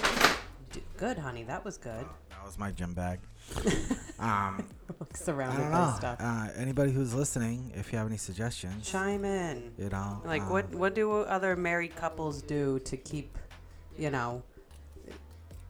[0.73, 0.81] do?
[0.97, 2.05] Good, honey, that was good.
[2.31, 3.19] That was my gym bag.
[4.19, 4.63] um,
[5.01, 5.95] I Surrounded don't by know.
[5.97, 6.17] stuff.
[6.21, 9.73] Uh, anybody who's listening, if you have any suggestions, Chime in.
[9.79, 13.37] you know, Like um, what what do other married couples do to keep,
[13.99, 14.43] you know,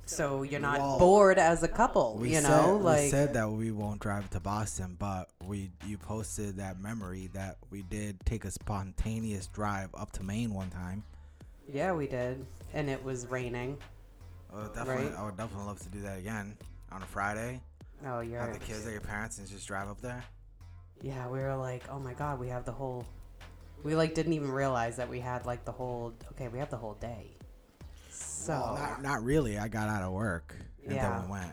[0.09, 2.17] so you're not Well, bored as a couple?
[2.21, 5.71] We you said, know, we like said that we won't drive to Boston, but we
[5.85, 10.71] you posted that memory that we did take a spontaneous drive up to Maine one
[10.71, 11.03] time.
[11.73, 13.77] yeah, we did, and it was raining.
[14.55, 15.15] I would definitely, Right.
[15.19, 16.57] I would definitely love to do that again
[16.93, 17.61] on a Friday.
[18.05, 20.25] Oh, you're Have the kids at your parents and just drive up there.
[21.03, 23.07] Yeah, we were like, oh my god, we have the whole.
[23.83, 26.13] We like didn't even realize that we had like the whole.
[26.33, 27.31] Okay, we have the whole day.
[28.11, 29.59] So Well, not, not really.
[29.59, 30.55] I got out of work
[30.85, 31.11] and Yeah.
[31.11, 31.53] then we went.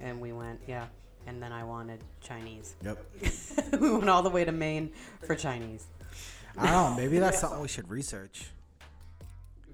[0.00, 0.86] and we went, yeah.
[1.26, 2.76] And then I wanted Chinese.
[2.84, 3.04] Yep.
[3.80, 4.90] we went all the way to Maine
[5.24, 5.86] for Chinese.
[6.58, 6.96] I don't know.
[7.02, 8.46] Maybe that's something we should research.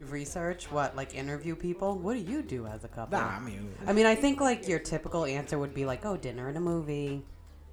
[0.09, 0.97] Research what?
[0.97, 1.97] Like interview people?
[1.99, 3.19] What do you do as a couple?
[3.19, 6.17] Nah, I mean, I mean, I think like your typical answer would be like, "Oh,
[6.17, 7.25] dinner and a movie,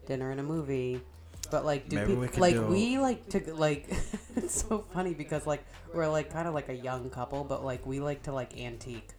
[0.05, 1.01] dinner and a movie."
[1.51, 3.87] But like, do Maybe people we like do- we like to like?
[4.35, 5.63] it's so funny because like
[5.93, 9.09] we're like kind of like a young couple, but like we like to like antique.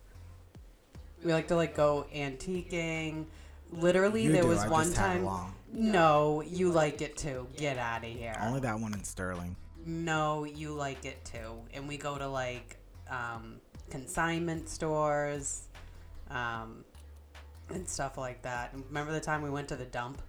[1.24, 3.26] We like to like go antiquing.
[3.72, 5.28] Literally, You there do, was I one time.
[5.72, 7.46] No, you like it too.
[7.56, 8.36] Get out of here.
[8.40, 9.56] only that one in Sterling.
[9.86, 11.60] No, you like it too.
[11.72, 12.76] And we go to like
[13.10, 15.68] um, consignment stores
[16.30, 16.84] um,
[17.68, 18.72] and stuff like that.
[18.88, 20.22] Remember the time we went to the dump?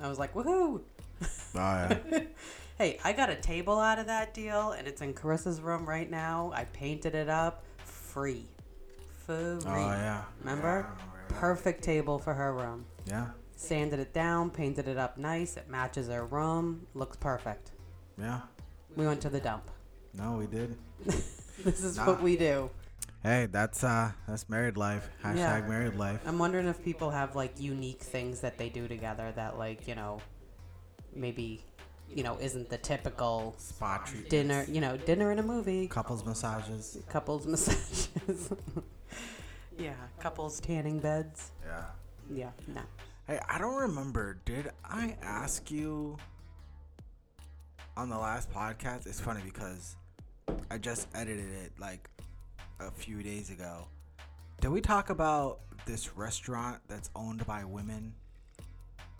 [0.00, 0.82] I was like, woohoo!
[1.22, 1.98] Oh yeah.
[2.76, 6.10] Hey, I got a table out of that deal and it's in Carissa's room right
[6.10, 6.50] now.
[6.56, 8.46] I painted it up free.
[9.24, 9.34] Free.
[9.36, 10.24] oh yeah.
[10.40, 10.88] Remember?
[11.28, 12.84] Perfect table for her room.
[13.06, 13.28] Yeah.
[13.54, 15.56] Sanded it down, painted it up nice.
[15.56, 16.84] It matches her room.
[16.94, 17.70] Looks perfect.
[18.18, 18.40] Yeah.
[18.96, 19.70] We went to the dump.
[20.12, 20.76] No, we did.
[21.64, 22.06] This is Nah.
[22.06, 22.70] what we do.
[23.22, 25.08] Hey, that's uh, that's married life.
[25.22, 25.66] Hashtag Yeah.
[25.68, 26.20] married life.
[26.26, 29.94] I'm wondering if people have like unique things that they do together that like, you
[29.94, 30.20] know,
[31.14, 31.64] maybe,
[32.12, 34.28] you know, isn't the typical Spa treatments.
[34.30, 36.98] dinner, you know, dinner and a movie, Couples massages.
[37.08, 38.50] couples massages.
[39.78, 41.50] yeah, couples tanning beds.
[41.64, 41.84] Yeah.
[42.30, 42.82] Yeah, no.
[43.26, 44.38] Hey, I don't remember.
[44.44, 46.18] Did I ask you
[47.96, 49.06] on the last podcast?
[49.06, 49.96] It's funny because
[50.70, 52.08] I just edited it like
[52.80, 53.86] a few days ago.
[54.60, 58.14] Did we talk about this restaurant that's owned by women?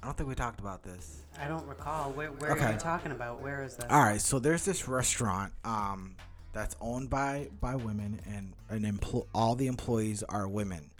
[0.02, 1.22] I don't think we talked about this.
[1.40, 2.10] I don't recall.
[2.12, 2.72] Where, where are Okay.
[2.72, 3.40] you talking about?
[3.42, 3.86] Where is this?
[3.90, 6.16] All right, so there's this restaurant um,
[6.52, 10.90] that's owned by by women, and an empl- all the employees are women,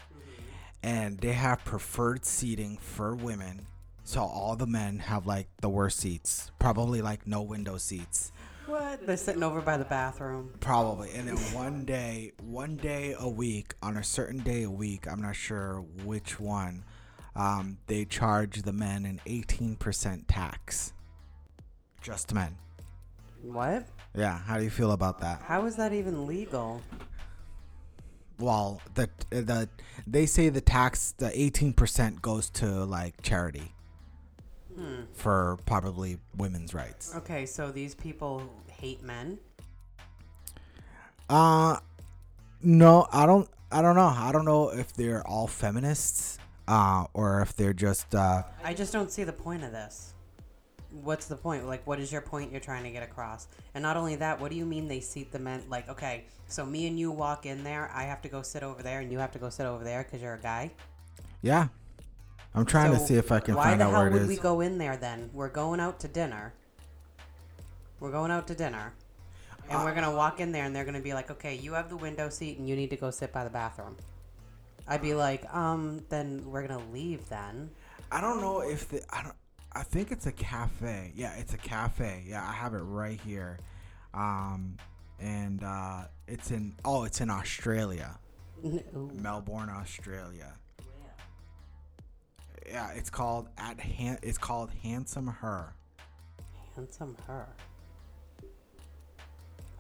[0.83, 3.67] and they have preferred seating for women.
[4.05, 8.33] So all the men have like the worst seats, probably like no window seats,
[8.67, 9.07] What?
[9.07, 10.53] They're sitting over by the bathroom.
[10.61, 11.11] probably.
[11.15, 15.21] And then one day, one day a week, on a certain day a week, I'm
[15.21, 16.85] not sure which one,
[17.37, 20.93] um, they charge the men an 18% tax.
[22.01, 22.57] Just men.
[23.43, 23.87] What?
[24.17, 25.43] Yeah, how do you feel about that?
[25.43, 26.83] How is that even legal?
[28.41, 29.69] well the the
[30.07, 33.74] they say the tax the 18% goes to like charity
[35.15, 39.39] for probably women's rights Okay, so these people hate men.
[41.31, 41.79] uh
[42.63, 47.41] no i don't i don't know i don't know if they're all feminists uh or
[47.43, 50.15] if they're just uh I just don't see the point of this.
[51.03, 51.67] What's the point?
[51.67, 53.49] Like, what is your point you're trying to get across?
[53.75, 55.63] And not only that, what do you mean they seat the men?
[55.69, 58.81] Like, okay, so me and you walk in there, I have to go sit over
[58.83, 60.71] there, and you have to go sit over there because you're a guy.
[61.43, 61.67] yeah
[62.55, 64.29] i'm trying to see if i can why find the out hell where it would
[64.29, 65.31] we go in there then?
[65.33, 66.53] We're going out to dinner.
[68.01, 68.93] We're going out to dinner.
[69.69, 71.55] And Uh, we're going to walk in there and they're going to be like, okay,
[71.55, 73.97] you have the window seat and you need to go sit by the bathroom.
[74.87, 77.71] I'd be like, um, then we're going to leave then.
[78.13, 79.35] i don't know if the i don't
[79.73, 83.59] i think it's a cafe yeah it's a cafe yeah i have it right here
[84.13, 84.77] um
[85.19, 88.19] and uh it's in oh it's in australia
[88.65, 89.11] Ooh.
[89.15, 90.53] Melbourne, Australia.
[92.67, 95.75] Yeah, it's called at Han- it's called Handsome Her.
[96.75, 97.47] Handsome her.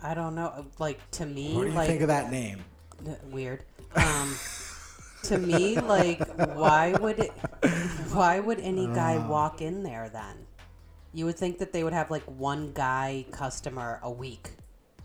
[0.02, 0.66] I don't know.
[0.78, 2.62] Like, to me, What do you like, think of that name?
[3.30, 3.64] Weird.
[3.96, 4.36] Um,
[5.24, 6.20] to me, like,
[6.54, 7.32] why would it?
[8.12, 9.28] Why would any guy Uh.
[9.28, 10.46] walk in there then?
[11.12, 14.50] You would think that they would have like one guy customer a week.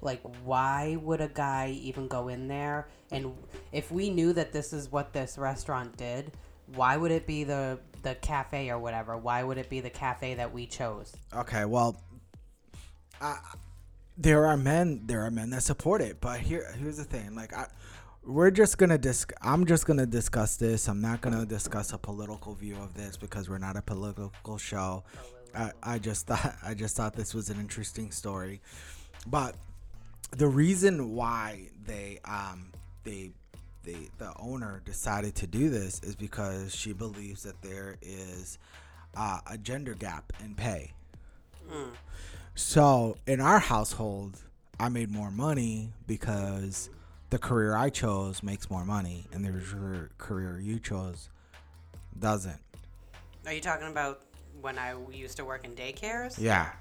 [0.02, 2.88] Like, why would a guy even go in there?
[3.12, 3.36] And
[3.72, 6.32] if we knew that this is what this restaurant did,
[6.76, 9.18] why would it be the the cafe or whatever?
[9.18, 11.16] Why would it be the cafe that we chose?
[11.36, 12.02] Okay, well,
[13.22, 13.36] uh,
[14.18, 17.36] there are men there are men that support it, but here here's the thing.
[17.36, 17.68] Like I,
[18.24, 19.32] we're just gonna disc.
[19.42, 20.88] I'm just gonna discuss this.
[20.88, 25.04] I'm not gonna discuss a political view of this because we're not a political show.
[25.56, 28.62] I, I just thought I just thought this was an interesting story,
[29.28, 29.56] but
[30.32, 32.72] the reason why they um
[33.04, 33.32] they
[33.90, 38.58] they the owner decided to do this is because she believes that there is
[39.16, 40.92] uh, a gender gap in pay.
[42.56, 44.40] So in our household,
[44.80, 46.90] I made more money because
[47.30, 51.30] the career I chose makes more money, and the career you chose
[52.18, 52.60] doesn't.
[53.46, 54.24] Are you talking about
[54.62, 56.38] when I used to work in daycares?
[56.40, 56.72] Yeah,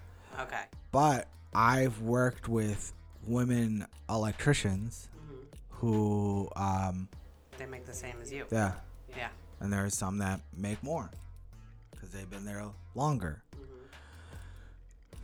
[0.40, 0.62] Okay.
[0.90, 2.92] but I've worked with
[3.26, 5.08] women electricians
[5.80, 7.08] who, um,
[7.56, 8.46] They make the same as you.
[8.50, 8.72] yeah,
[9.16, 9.28] Yeah.
[9.60, 11.10] and there's some that make more
[11.90, 12.64] because they've been there
[12.94, 13.42] longer.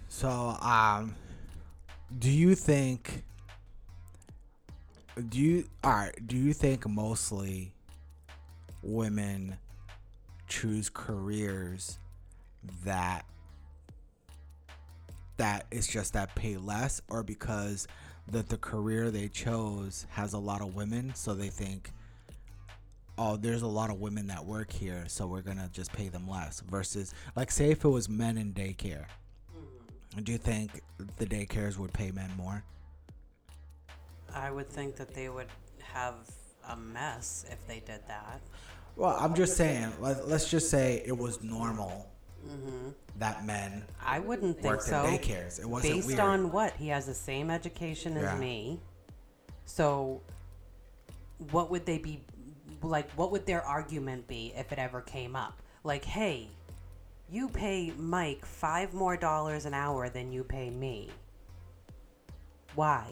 [0.09, 1.17] So, um,
[2.19, 3.25] do you think?
[5.29, 6.27] Do you all right?
[6.27, 7.73] Do you think mostly
[8.83, 9.57] women
[10.49, 11.99] choose careers
[12.85, 13.25] that
[15.37, 17.89] that it's just that pay less, or because
[18.29, 21.91] that the career they chose has a lot of women, so they think,
[23.19, 26.29] oh, there's a lot of women that work here, so we're gonna just pay them
[26.29, 26.61] less.
[26.61, 29.07] Versus, like, say if it was men in daycare,
[29.55, 30.23] mm-hmm.
[30.23, 30.81] do you think
[31.19, 32.65] the daycares would pay men more?
[34.35, 35.49] I would think that they would
[35.83, 36.15] have
[36.69, 38.41] a mess if they did that.
[38.97, 39.93] Well, I'm just saying.
[40.01, 42.14] Let, let's just say it was normal
[42.49, 42.89] Mm-hmm.
[43.19, 43.85] that men.
[44.05, 45.05] I wouldn't think Worked in so.
[45.05, 45.59] daycares.
[45.61, 46.21] It wasn't Based weird.
[46.21, 46.73] on what?
[46.77, 48.37] He has the same education as Yeah.
[48.39, 48.81] me.
[49.67, 50.21] So,
[51.51, 52.21] what would they be
[52.83, 53.11] like?
[53.13, 55.61] What would their argument be if it ever came up?
[55.85, 56.49] Like, hey,
[57.31, 61.09] you pay Mike five more dollars an hour than you pay me.
[62.75, 63.07] Why?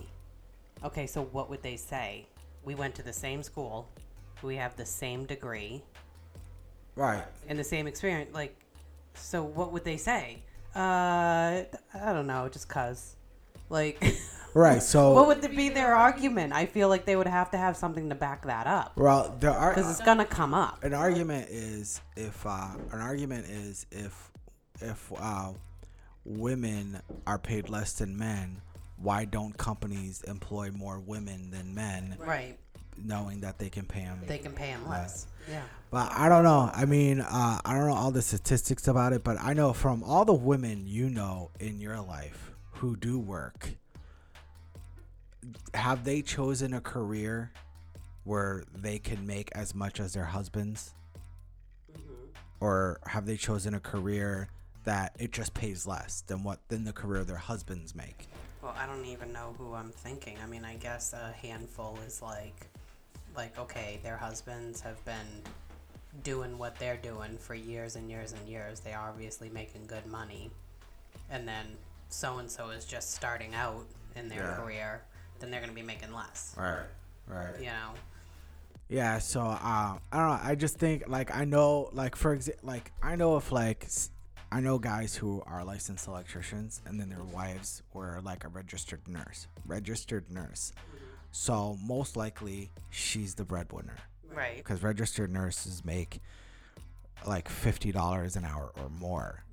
[0.84, 2.26] Okay, so what would they say?
[2.64, 3.88] We went to the same school.
[4.42, 5.82] We have the same degree
[6.96, 7.24] Right.
[7.48, 8.34] and the same experience.
[8.34, 8.56] Like,
[9.14, 10.42] so what would they say?
[10.74, 10.78] Uh,
[11.94, 13.16] I don't know, just cause.
[13.68, 14.02] Like,
[14.54, 14.82] Right.
[14.82, 15.12] So.
[15.12, 16.52] what would be their argument?
[16.52, 19.50] I feel like they would have to have something to back that up well, there
[19.50, 19.74] are.
[19.74, 20.84] because it's gonna come up.
[20.84, 24.30] an argument is if uh, an argument is if
[24.80, 25.52] if uh,
[26.24, 28.60] women are paid less than men,
[28.96, 32.58] why don't companies employ more women than men, Right?
[33.02, 34.20] knowing that they can pay them?
[34.26, 35.26] They can pay them less.
[35.48, 35.62] Yeah.
[35.90, 36.70] But I don't know.
[36.72, 40.02] I mean, uh, I don't know all the statistics about it, but I know from
[40.02, 43.68] all the women you know in your life who do work,
[45.74, 47.52] have they chosen a career
[48.24, 50.94] where they can make as much as their husbands?
[52.60, 54.48] Or have they chosen a career
[54.84, 58.28] that it just pays less than what than the career their husbands make?
[58.62, 60.36] Well, I don't even know who I'm thinking.
[60.42, 62.68] I mean, I guess a handful is like,
[63.36, 65.42] like okay, their husbands have been
[66.22, 68.80] doing what they're doing for years and years and years.
[68.80, 70.50] They are obviously making good money,
[71.30, 71.66] and then
[72.08, 74.56] so and so is just starting out in their Yeah.
[74.56, 75.02] career.
[75.40, 76.54] Then they're gonna be making less.
[76.56, 76.86] Right.
[77.26, 77.58] Right.
[77.58, 77.92] You know.
[78.88, 80.40] Yeah, so uh, I don't know.
[80.42, 83.88] I just think like I know like for example like I know if like
[84.50, 89.08] i know guys who are licensed electricians and then their wives were like a registered
[89.08, 90.72] nurse, registered nurse.
[91.32, 93.96] So most likely she's the breadwinner
[94.32, 94.58] Right.
[94.58, 96.20] because registered nurses make
[97.26, 99.44] like fifty dollars an hour or more.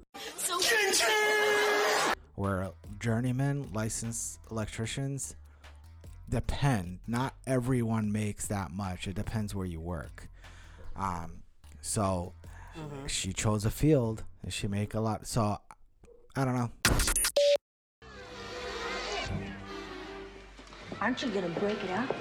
[2.35, 5.35] Where journeyman licensed electricians
[6.29, 6.99] depend.
[7.07, 9.07] Not everyone makes that much.
[9.07, 10.29] It depends where you work.
[10.95, 11.43] Um,
[11.81, 12.33] so
[13.07, 15.27] she chose a field and she make a lot.
[15.27, 15.57] So
[16.35, 16.71] I don't know.
[21.01, 22.13] Aren't you gonna break it up?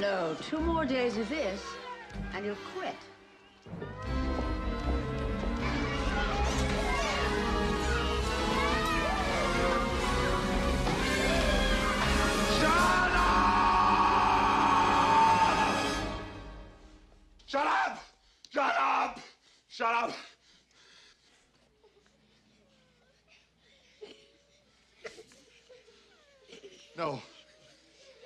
[0.00, 1.62] No, two more days of this,
[2.32, 2.94] and you'll quit.
[17.46, 17.98] Shut up!
[18.50, 19.20] Shut up!
[19.68, 20.12] Shut up!
[26.96, 27.20] No.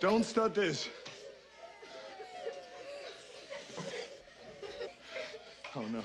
[0.02, 0.88] Don't start this.
[5.76, 6.02] Oh no.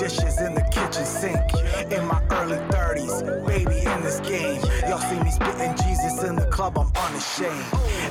[0.00, 1.44] Dishes in the kitchen sink.
[1.92, 4.62] In my early 30s, baby in this game.
[4.88, 7.66] Y'all see me spitting Jesus in the club, I'm unashamed.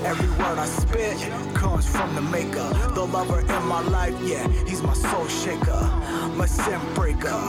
[0.05, 1.17] Every word I spit
[1.55, 2.69] comes from the maker.
[2.93, 5.81] The lover in my life, yeah, he's my soul shaker.
[6.37, 7.39] My sin breaker,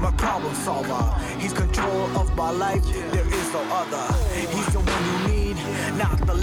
[0.00, 1.04] my problem solver.
[1.40, 4.06] He's control of my life, there is no other.
[4.54, 5.56] He's the one you need,
[5.98, 6.37] not the.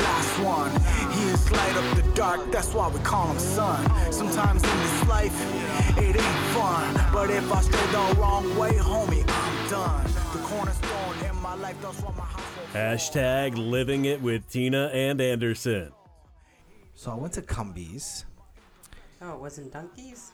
[1.36, 4.12] He is light up the dark, that's why we call him sun.
[4.12, 6.94] Sometimes in this life, it ain't fun.
[7.12, 10.06] But if I stray the wrong way, homie, I'm done.
[10.32, 12.42] The cornerstone in my life, that's why my house
[12.74, 15.92] Hashtag living it with Tina and Anderson.
[16.94, 18.24] So I went to Cumbies.
[19.22, 20.32] Oh, it wasn't Dunkies.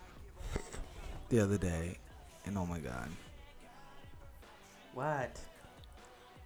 [1.29, 1.97] the other day,
[2.45, 3.09] and oh my god,
[4.93, 5.39] What?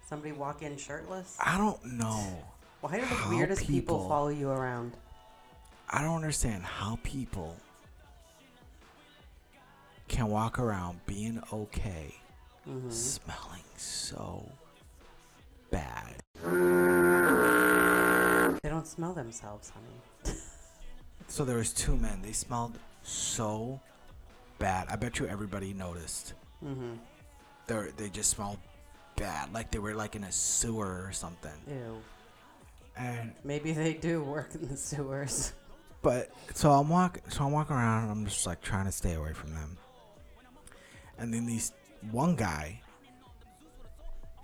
[0.08, 1.36] Somebody walk in shirtless?
[1.44, 2.42] I don't know.
[2.86, 4.92] Why do the how weirdest people, people- follow you around?
[5.90, 7.56] I don't understand how people
[10.06, 12.14] can walk around being okay,
[12.64, 12.92] Mhm.
[12.92, 14.48] smelling so
[15.72, 16.14] bad.
[18.62, 20.38] They don't smell themselves, honey.
[21.28, 22.22] So there was two men.
[22.22, 23.80] They smelled so
[24.60, 24.86] bad.
[24.88, 26.34] I bet you everybody noticed.
[26.64, 26.92] Mm-hmm.
[27.66, 28.58] They they just smelled
[29.16, 31.50] bad, like they were like in a sewer or something.
[31.66, 32.00] Ew.
[32.96, 35.52] And Maybe they do work in the sewers.
[36.02, 39.14] But so I'm walking, so I'm walking around, and I'm just like trying to stay
[39.14, 39.76] away from them.
[41.18, 41.72] And then these
[42.10, 42.80] one guy.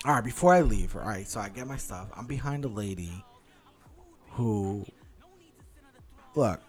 [0.04, 2.08] All right, before I leave, all right, so I get my stuff.
[2.16, 3.24] I'm behind a lady
[4.30, 4.84] who,
[6.34, 6.60] look,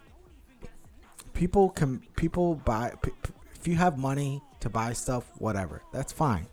[1.33, 6.13] people can people buy p- p- if you have money to buy stuff, whatever, that's
[6.13, 6.45] fine.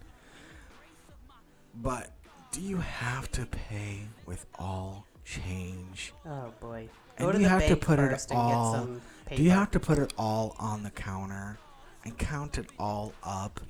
[1.75, 2.11] But
[2.53, 6.13] do you have to pay with all change?
[6.27, 6.89] Oh boy.
[7.17, 8.89] Go And to you have to put it first and get all.
[9.35, 11.59] Do you have to put it all on the counter
[12.05, 13.61] and count it all up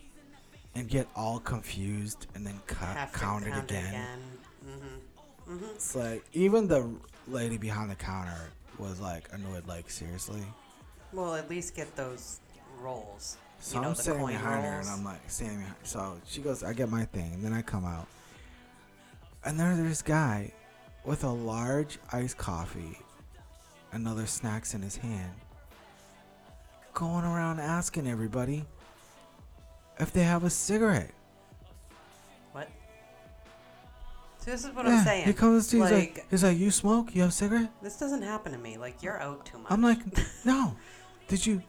[0.75, 4.05] and get all confused and then to count it count again?
[4.67, 5.55] Mm-hmm.
[5.55, 5.65] Mm-hmm.
[5.75, 6.89] It's like even the
[7.29, 9.67] lady behind the counter was like annoyed.
[9.67, 10.43] Like seriously.
[11.13, 12.41] Well, at least get those
[12.81, 13.37] rolls.
[13.59, 15.77] So you know, I'm sitting behind her and I'm like standing behind.
[15.83, 18.07] So she goes, I get my thing, and then I come out,
[19.45, 20.53] and there's this guy
[21.05, 22.99] with a large iced coffee,
[23.93, 25.33] another snacks in his hand,
[26.95, 28.65] going around asking everybody
[29.99, 31.11] if they have a cigarette.
[32.53, 32.69] What?
[34.39, 35.25] So this is what Yeah, I'm saying.
[35.27, 37.15] He comes to he's like, like, he's like, you smoke?
[37.15, 37.71] You have a cigarette?
[37.83, 38.77] this doesn't happen to me.
[38.79, 39.71] Like you're out too much.
[39.73, 39.99] I'm like,
[40.45, 40.77] no.
[41.29, 41.63] Did you,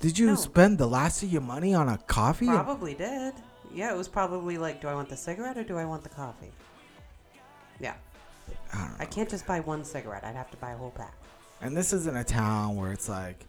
[0.00, 0.34] did you No.
[0.36, 2.46] spend the last of your money on a coffee?
[2.46, 3.34] Probably did.
[3.74, 6.08] Yeah, it was probably like, do I want the cigarette or do I want the
[6.08, 6.50] coffee?
[7.78, 7.94] Yeah.
[8.72, 8.90] I.
[9.00, 10.24] I can't just buy one cigarette.
[10.24, 11.14] I'd have to buy a whole pack.
[11.60, 13.46] And this isn't a town where it's like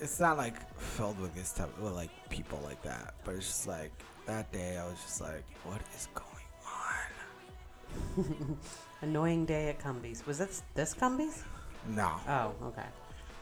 [0.00, 3.14] it's not like filled with this type with like people like that.
[3.24, 3.92] But it's just like
[4.26, 6.26] that day I was just like, what is going
[8.26, 8.58] on?
[9.00, 10.26] Annoying day at Cumbies.
[10.26, 11.42] Was this this Cumbies?
[11.88, 12.12] No.
[12.28, 12.86] Oh, okay.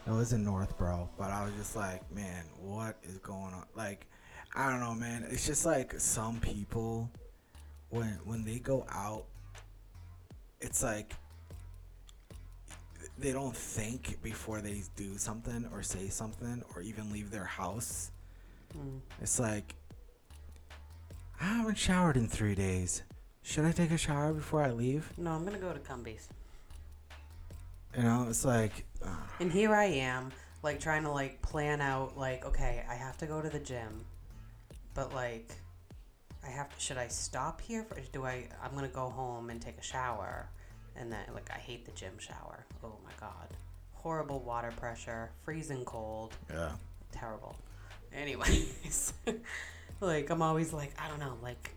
[0.05, 3.65] It was in Northborough, but I was just like, man, what is going on?
[3.75, 4.07] Like,
[4.55, 5.25] I don't know, man.
[5.29, 7.11] It's just like some people
[7.89, 9.25] when when they go out,
[10.61, 11.13] it's like
[13.17, 18.11] they don't think before they do something or say something or even leave their house.
[18.77, 18.99] Mm.
[19.21, 19.75] It's like
[21.39, 23.03] I haven't showered in three days.
[23.43, 25.11] Should I take a shower before I leave?
[25.17, 26.27] No, I'm gonna go to Cumbies.
[27.95, 30.31] You know, it's like uh, And here I am,
[30.63, 34.05] like trying to like plan out like, okay, I have to go to the gym,
[34.93, 35.51] but like,
[36.47, 36.69] I have.
[36.77, 37.83] Should I stop here?
[37.83, 38.47] For, do I?
[38.63, 40.49] I'm gonna go home and take a shower,
[40.95, 42.65] and then like I hate the gym shower.
[42.83, 43.49] Oh my god,
[43.93, 46.33] horrible water pressure, freezing cold.
[46.49, 46.71] Yeah.
[47.11, 47.55] Terrible.
[48.13, 49.13] Anyways,
[50.01, 51.71] like I'm always like I don't know, like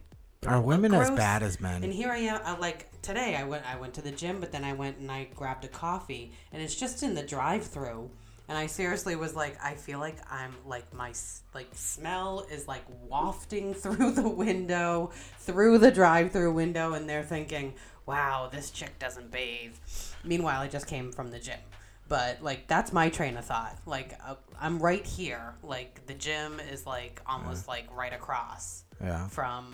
[0.47, 1.83] Are women as bad as men?
[1.83, 2.41] And here I am.
[2.45, 3.65] I, like today, I went.
[3.67, 6.63] I went to the gym, but then I went and I grabbed a coffee, and
[6.63, 8.11] it's just in the drive-through.
[8.51, 11.13] And I seriously was like, I feel like I'm like my
[11.55, 17.75] like smell is like wafting through the window, through the drive-through window, and they're thinking,
[18.07, 19.77] "Wow, this chick doesn't bathe."
[20.25, 21.61] Meanwhile, I just came from the gym.
[22.09, 23.79] But like that's my train of thought.
[23.87, 25.55] Like uh, I'm right here.
[25.63, 29.29] Like the gym is like almost like right across Yeah.
[29.29, 29.73] from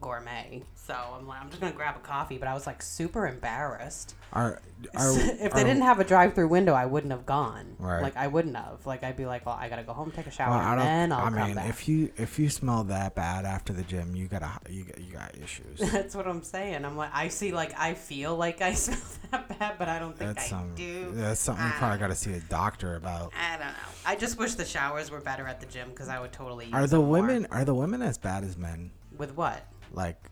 [0.00, 0.62] gourmet.
[0.74, 2.38] So I'm like, I'm just gonna grab a coffee.
[2.38, 4.14] But I was like super embarrassed.
[4.32, 4.60] Are,
[4.94, 7.76] are if they are- didn't have a drive-through window, I wouldn't have gone.
[7.78, 8.02] Right.
[8.02, 8.86] Like I wouldn't have.
[8.86, 10.80] Like I'd be like, well, I gotta go home, take a shower, Well, I and
[10.80, 11.68] then I'll I mean, back.
[11.68, 15.12] if you if you smell that bad after the gym, you gotta you got you
[15.12, 15.78] got issues.
[15.92, 16.84] That's what I'm saying.
[16.84, 18.98] I'm like, I see, like, I feel like I smell
[19.30, 20.74] that bad, but I don't think That's I some.
[20.74, 21.10] do.
[21.12, 22.00] That's something you probably ah.
[22.00, 23.32] got to see a doctor about.
[23.38, 23.72] I don't know.
[24.06, 26.66] I just wish the showers were better at the gym because I would totally.
[26.66, 27.10] Use Are the them more.
[27.12, 28.90] women are the women as bad as men?
[29.20, 29.66] with what?
[29.92, 30.30] Like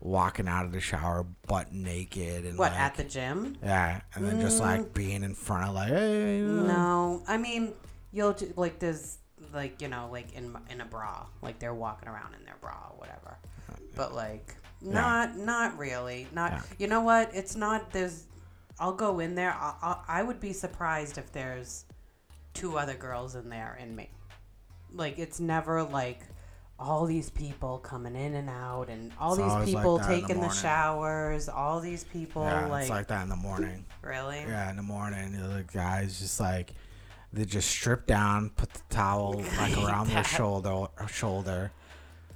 [0.00, 3.56] walking out of the shower butt naked and What like, at the gym?
[3.62, 4.66] yeah, and then just Mm.
[4.66, 6.38] like being in front of like hey.
[6.38, 6.66] you know.
[6.66, 7.72] No, I mean
[8.12, 9.18] you'll ju- like there's
[9.52, 12.76] like you know like in in a bra, like they're walking around in their bra
[12.90, 13.36] or whatever.
[13.94, 16.26] But like not not really.
[16.32, 16.62] Not Yeah.
[16.78, 17.30] you know what?
[17.34, 17.92] It's not.
[17.92, 18.24] There's.
[18.80, 19.52] I'll go in there.
[19.52, 21.84] I, I I would be surprised if there's
[22.54, 24.10] two other girls in there and me.
[24.92, 26.20] Like it's never like
[26.82, 30.04] all these people coming in and out and all It's these always like people the
[30.06, 31.48] taking the, showers.
[31.48, 33.84] All these people Yeah, like, it's like that in the morning.
[34.02, 34.40] really.
[34.40, 36.74] Yeah, in the morning, the guys just like,
[37.32, 41.70] They just strip down, put the towel like around their shoulder, shoulder.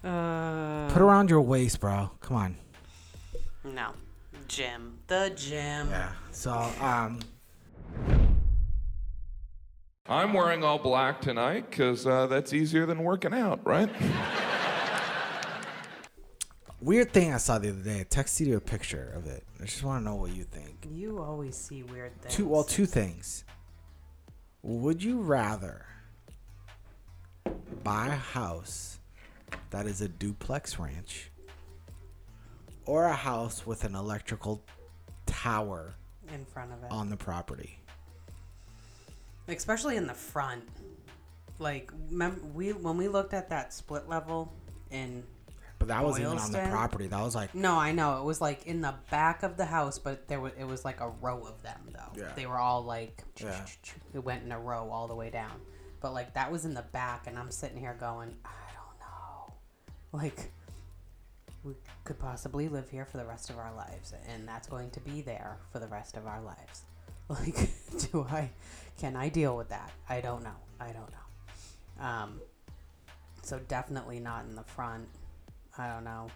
[0.05, 2.11] Uh, Put around your waist, bro.
[2.21, 2.57] Come on.
[3.65, 3.89] no,
[4.47, 4.99] gym.
[5.09, 5.89] The gym.
[5.91, 6.13] Yeah.
[6.31, 7.19] So, um,
[10.09, 13.91] I'm wearing all black tonight because uh, that's easier than working out, right?
[16.81, 18.01] weird thing I saw the other day.
[18.01, 19.45] I texted you a picture of it.
[19.61, 20.87] I just want to know what you think.
[20.89, 22.35] You always see weird things.
[22.35, 23.45] Two, well, two things.
[24.63, 25.87] Would you rather
[27.83, 29.01] buy a house
[29.71, 31.31] that is a duplex ranch
[32.85, 34.63] or a house with an electrical
[35.27, 35.95] tower
[36.33, 36.91] in front of it.
[36.91, 37.81] on the property?
[39.49, 40.65] Especially in the front.
[41.59, 44.53] Like, remember we when we looked at that split level
[44.91, 45.23] in.
[45.79, 47.07] But that wasn't even on the property.
[47.07, 49.99] That was like No, I know it was like in the back of the house,
[49.99, 52.21] but there was it was like a row of them though.
[52.21, 52.33] Yeah.
[52.35, 53.67] They were all like Yeah.
[54.15, 55.61] it went in a row all the way down.
[56.01, 59.55] But like that was in the back, and I'm sitting here going, I don't know,
[60.13, 60.51] like
[61.65, 61.75] we
[62.05, 65.21] could possibly live here for the rest of our lives, and that's going to be
[65.21, 66.83] there for the rest of our lives.
[67.31, 67.71] Like,
[68.13, 68.51] do I?
[68.99, 69.91] Can I deal with that?
[70.09, 70.55] I don't know.
[70.79, 72.05] I don't know.
[72.05, 72.41] Um,
[73.43, 75.09] so definitely not in the front.
[75.79, 76.29] I don't know.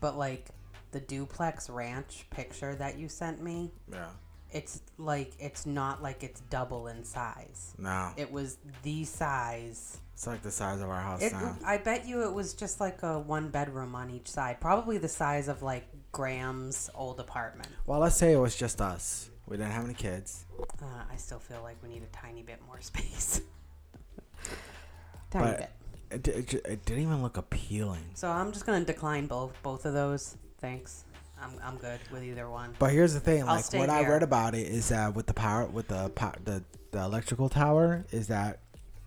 [0.00, 0.48] But like
[0.90, 4.06] the duplex ranch picture that you sent me, yeah.
[4.50, 7.74] it's like it's not like it's double in size.
[7.78, 8.10] No.
[8.16, 9.98] It was the size.
[10.14, 11.56] It's like the size of our house It, now.
[11.64, 14.60] I bet you it was just like a one bedroom on each side.
[14.60, 17.68] Probably the size of like Graham's old apartment.
[17.86, 19.30] Well, let's say it was just us.
[19.52, 20.46] We don't have any kids.
[20.80, 23.42] Uh, I still feel like we need a tiny bit more space.
[25.30, 25.58] tiny but
[26.08, 26.26] bit.
[26.26, 28.02] it, it, it didn't even look appealing.
[28.14, 30.38] So I'm just gonna decline both both of those.
[30.58, 31.04] Thanks.
[31.38, 32.74] I'm, I'm good with either one.
[32.78, 34.12] But here's the thing, I'll like stay what I here.
[34.12, 38.06] read about it is that with the power with the po- the the electrical tower
[38.10, 38.60] is that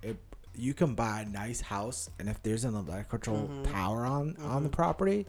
[0.04, 0.18] it
[0.56, 3.72] you can buy a nice house and if there's an electrical Mhm.
[3.72, 4.74] tower on on the Mhm.
[4.74, 5.26] property,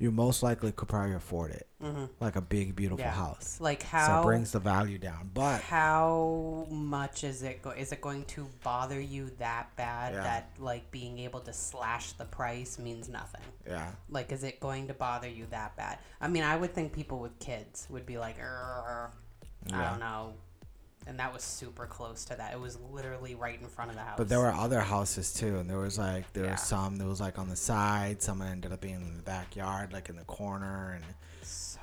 [0.00, 1.68] you most likely could probably afford it.
[1.82, 2.08] Mhm.
[2.20, 3.10] Like a big beautiful Yeah.
[3.12, 3.58] house.
[3.60, 5.30] Like so how- it brings the value down.
[5.34, 10.22] But how much is it go- is it going to bother you that bad Yeah.
[10.22, 13.92] that like being able to slash the price means nothing Yeah.
[14.08, 17.18] like is it going to bother you that bad i mean i would think people
[17.20, 19.10] with kids would be like "Arr."
[19.72, 20.32] i don't know
[21.06, 24.02] and that was super close to that it was literally right in front of the
[24.02, 26.52] house But there were other houses too, and there was like there Yeah.
[26.52, 29.92] was some that was like on the side, Someone ended up being in the backyard,
[29.92, 31.04] like in the corner, and
[31.42, 31.80] so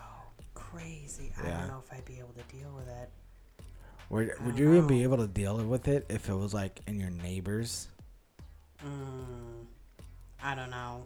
[0.53, 3.09] crazy i don't know if i'd be able to deal with it
[4.09, 6.97] would, would you even be able to deal with it if it was like in
[6.99, 7.89] your neighbors?
[8.85, 9.65] Mm,
[10.41, 11.03] I don't know.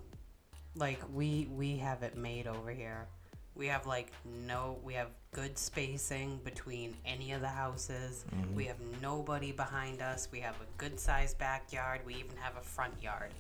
[0.76, 3.08] Like we we have it made over here.
[3.56, 8.26] We have like no we have good spacing between any of the houses.
[8.36, 8.54] Mhm.
[8.54, 10.28] We have nobody behind us.
[10.30, 12.02] We have a good sized backyard.
[12.06, 13.32] We even have a front yard.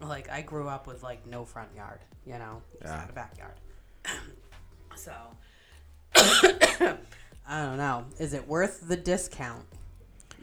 [0.00, 2.62] Like I grew up with like no front yard, you know.
[2.74, 2.96] It's Yeah.
[2.96, 3.54] not a backyard.
[4.96, 5.12] so
[6.16, 8.06] I don't know.
[8.18, 9.66] Is it worth the discount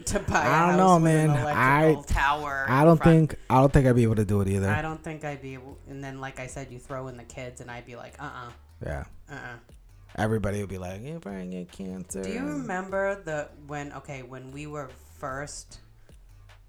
[0.05, 1.31] to buy a I don't know, man.
[1.31, 3.31] I tower I don't front?
[3.31, 4.69] think I don't think I'd be able to do it either.
[4.69, 5.77] I don't think I'd be able.
[5.89, 8.23] And then, like I said, you throw in the kids, and I'd be like, uh,
[8.47, 8.51] uh
[8.85, 9.03] Yeah.
[9.29, 9.55] uh, uh.
[10.17, 13.93] Everybody would be like, "You probably get cancer." Do you remember the when?
[13.93, 14.89] Okay, when we were
[15.19, 15.79] first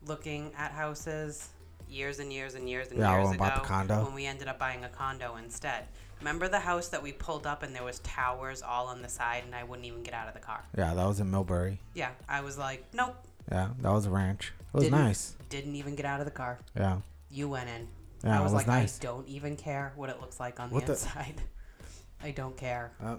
[0.06, 1.48] looking at houses
[1.88, 4.04] years and years and years and Yeah, years ago, bought the condo?
[4.04, 5.86] when we ended up buying a condo instead.
[6.20, 9.44] Remember the house that we pulled up and there was towers all on the side,
[9.44, 10.64] and I wouldn't even get out of the car.
[10.76, 11.78] Yeah, that was in Millbury.
[11.94, 13.16] Yeah, I was like, nope.
[13.50, 14.52] Yeah, that was a ranch.
[14.60, 15.36] It was didn't- nice.
[15.48, 16.58] Didn't even get out of the car.
[16.76, 16.98] Yeah.
[17.30, 17.88] You went in.
[18.24, 18.98] Yeah, I it was, was like, nice.
[19.00, 21.40] I don't even care what it looks like on What the the- inside.
[22.22, 22.90] I don't care.
[23.02, 23.16] Uh,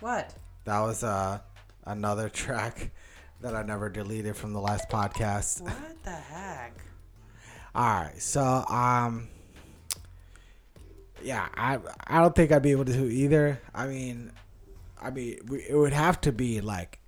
[0.00, 0.34] What?
[0.64, 1.38] that was uh
[1.84, 2.90] another track
[3.40, 5.60] that I never deleted from the last podcast.
[5.60, 6.78] What the heck?
[7.74, 9.28] All right, so um,
[11.22, 13.60] yeah, I I don't think I'd be able to do either.
[13.74, 14.30] I mean,
[15.02, 15.38] I mean,
[15.68, 16.98] it would have to be like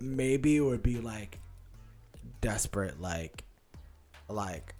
[0.00, 1.38] maybe it would be like
[2.40, 3.44] desperate, like
[4.28, 4.74] like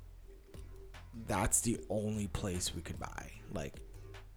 [1.29, 3.31] that's the only place we could buy.
[3.53, 3.75] Like,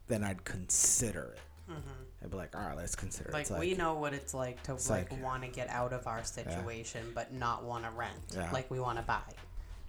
[0.07, 1.71] then I'd consider it.
[1.71, 2.04] Mhm.
[2.25, 3.33] I'd be like, all right, let's consider it.
[3.33, 5.93] Like, It's we know what it's like to it's like, like- want to get out
[5.93, 8.15] of our situation, but not want to rent.
[8.33, 8.49] Yeah.
[8.51, 9.21] Like we want to buy.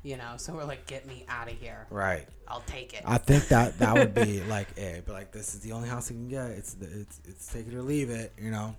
[0.02, 1.86] You know, so we're like, get me out of here.
[1.90, 2.28] Right.
[2.46, 3.02] I'll take it.
[3.06, 6.10] I think that that would be like, eh, but like this is the only house
[6.10, 6.50] you can get.
[6.50, 8.32] It's the, it's it's take it or leave it.
[8.38, 8.76] You know.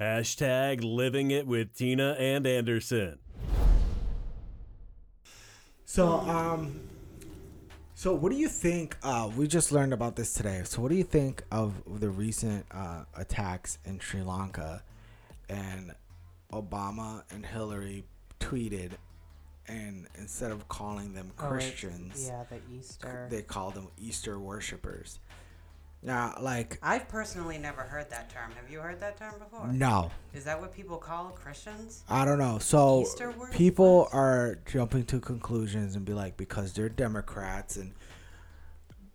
[0.00, 3.18] Hashtag living it with Tina and Anderson.
[5.84, 6.80] So um,
[7.98, 8.96] so what do you think?
[9.02, 10.62] Uh, we just learned about this today.
[10.64, 14.84] So what do you think of the recent uh, attacks in Sri Lanka,
[15.48, 15.92] and
[16.52, 18.04] Obama and Hillary
[18.38, 18.92] tweeted,
[19.66, 23.26] and instead of calling them Oh, Christians, yeah, the Easter.
[23.32, 25.18] they called them Easter worshippers.
[26.02, 28.52] Now, like, I've personally never heard that term.
[28.52, 29.66] Have you heard that term before?
[29.72, 30.12] No.
[30.32, 32.04] Is that what people call Christians?
[32.08, 32.58] I don't know.
[32.58, 33.04] So
[33.52, 37.92] people are jumping to conclusions and be like, because they're Democrats and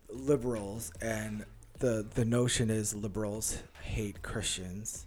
[0.10, 1.46] liberals, and
[1.80, 5.06] the the notion is liberals hate Christians.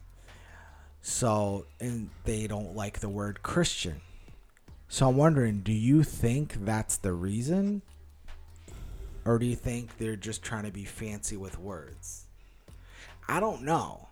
[1.02, 4.00] So and they don't like the word Christian.
[4.88, 7.82] So I'm wondering, do you think that's the reason?
[9.26, 12.26] Or do you think they're just trying to be fancy with words?
[13.28, 14.08] I don't know.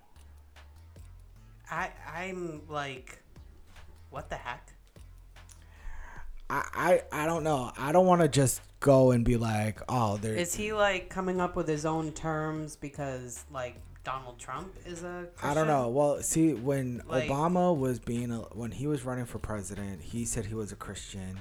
[1.70, 3.22] I I'm like,
[4.10, 4.72] what the heck?
[6.50, 7.72] I, I, I don't know.
[7.78, 10.34] I don't want to just go and be like, oh, there.
[10.34, 15.28] Is he like coming up with his own terms because like Donald Trump is a?
[15.36, 15.50] Christian?
[15.50, 15.88] I don't know.
[15.88, 20.24] Well, see, when Like- Obama was being a, when he was running for president, he
[20.24, 21.38] said he was a Christian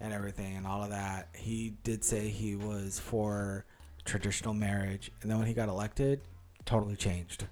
[0.00, 1.28] and everything and all of that.
[1.34, 3.64] He did say he was for
[4.04, 6.20] traditional marriage, and then when he got elected,
[6.64, 7.46] totally changed.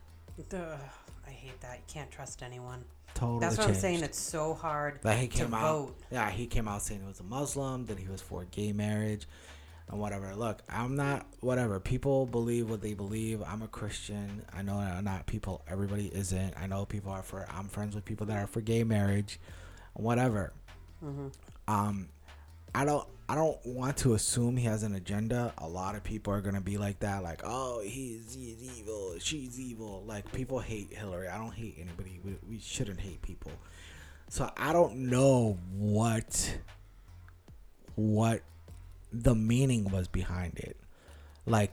[0.52, 0.78] Ugh,
[1.26, 1.78] I hate that.
[1.78, 2.84] You can't trust anyone.
[3.14, 4.02] Totally That's what I'm saying.
[4.02, 5.62] It's so hard That he to came out.
[5.62, 5.96] vote.
[6.10, 9.26] Yeah, he came out saying he was a Muslim, that he was for gay marriage,
[9.88, 10.34] and whatever.
[10.34, 11.80] Look, I'm not whatever.
[11.80, 13.42] People believe what they believe.
[13.42, 14.42] I'm a Christian.
[14.52, 15.62] I know not people.
[15.66, 16.54] Everybody isn't.
[16.58, 17.46] I know people are for.
[17.50, 19.40] I'm friends with people that are for gay marriage,
[19.94, 20.52] whatever.
[21.02, 21.32] Mhm.
[21.68, 22.08] Um,
[22.74, 23.06] I don't.
[23.28, 25.52] I don't want to assume he has an agenda.
[25.58, 29.58] A lot of people are gonna be like that, like, oh, he's he's evil, she's
[29.58, 30.04] evil.
[30.06, 31.28] Like people hate Hillary.
[31.28, 32.20] I don't hate anybody.
[32.24, 33.50] We, we shouldn't hate people.
[34.28, 36.58] So I don't know what
[37.96, 38.42] what
[39.12, 40.76] the meaning was behind it.
[41.46, 41.72] Like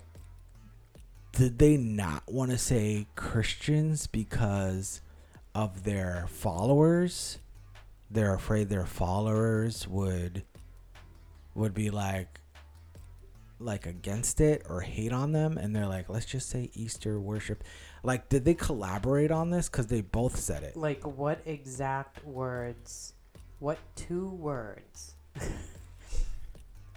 [1.33, 5.01] did they not want to say Christians because
[5.55, 7.39] of their followers?
[8.09, 10.43] They're afraid their followers would
[11.56, 12.39] would be like
[13.60, 17.64] like against it or hate on them and they're like let's just say Easter worship.
[18.04, 20.76] Like did they collaborate on this cuz they both said it?
[20.76, 23.14] Like what exact words?
[23.60, 25.14] What two words?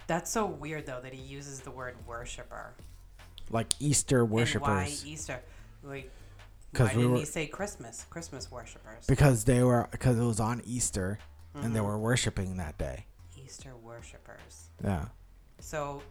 [0.07, 2.73] That's so weird though that he uses the word worshiper.
[3.49, 4.93] Like Easter And why.
[5.05, 5.39] Easter?
[5.83, 6.11] Like,
[6.73, 8.05] 'Cause why we didn't were- he say Christmas?
[8.09, 9.05] Christmas worshippers.
[9.07, 11.19] Because they were because it was on Easter
[11.53, 11.85] and they Mhm.
[11.85, 13.05] were worshiping that day.
[13.47, 14.69] Easter worshippers.
[14.83, 15.05] Yeah.
[15.59, 16.01] So,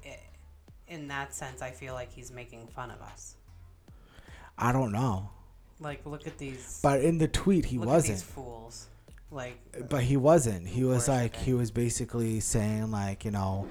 [0.89, 3.37] in that sense, I feel like he's making fun of us.
[4.57, 5.29] I don't know.
[5.79, 6.81] Like, look at these.
[6.83, 8.23] But in the tweet he wasn't.
[8.23, 8.87] Fools.
[9.31, 9.59] Like,
[9.91, 10.67] But he wasn't.
[10.67, 13.67] He was like he was basically saying like, you know,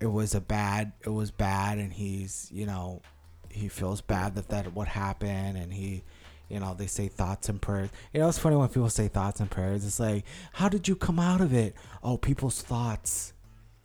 [0.00, 3.00] it was a bad it was bad and he's, you know,
[3.48, 6.02] he feels bad that that what happened and he
[6.52, 7.90] you know, they say thoughts and prayers.
[8.12, 9.84] You know, it's funny when people say thoughts and prayers.
[9.86, 11.74] It's like, how did you come out of it?
[12.02, 13.32] Oh, people's thoughts.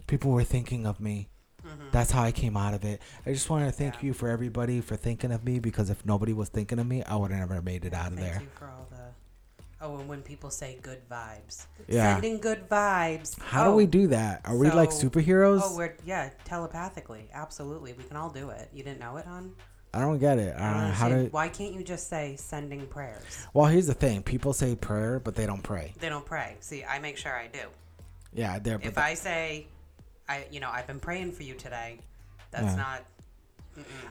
[0.06, 1.30] People were thinking of me.
[1.66, 1.88] Mm-hmm.
[1.92, 3.02] That's how I came out of it.
[3.26, 6.34] I just wanted to thank you for everybody for thinking of me because if nobody
[6.34, 8.42] was thinking of me, I would have never made it out of thank there.
[8.42, 8.98] you for all the.
[9.80, 12.14] Oh, and when people say good vibes, Yeah.
[12.16, 13.40] sending good vibes.
[13.40, 14.42] How do Oh, we do that?
[14.46, 15.62] Are we like superheroes?
[15.64, 17.94] Oh, we're yeah, telepathically, absolutely.
[17.94, 18.70] We can all do it.
[18.74, 19.54] You didn't know it, hon?
[19.98, 20.56] I don't get it.
[20.56, 21.24] I I don't don't how to.
[21.32, 23.24] Why can't you just say sending prayers?
[23.54, 25.94] Well, here's the thing: people say prayer, but they don't pray.
[26.00, 26.56] They don't pray.
[26.60, 27.60] See, I make sure I do.
[28.32, 28.80] Yeah, they're.
[28.84, 29.66] If I say,
[30.30, 31.98] I you know I've been praying for you today,
[32.52, 32.76] that's Yeah.
[32.76, 33.04] not.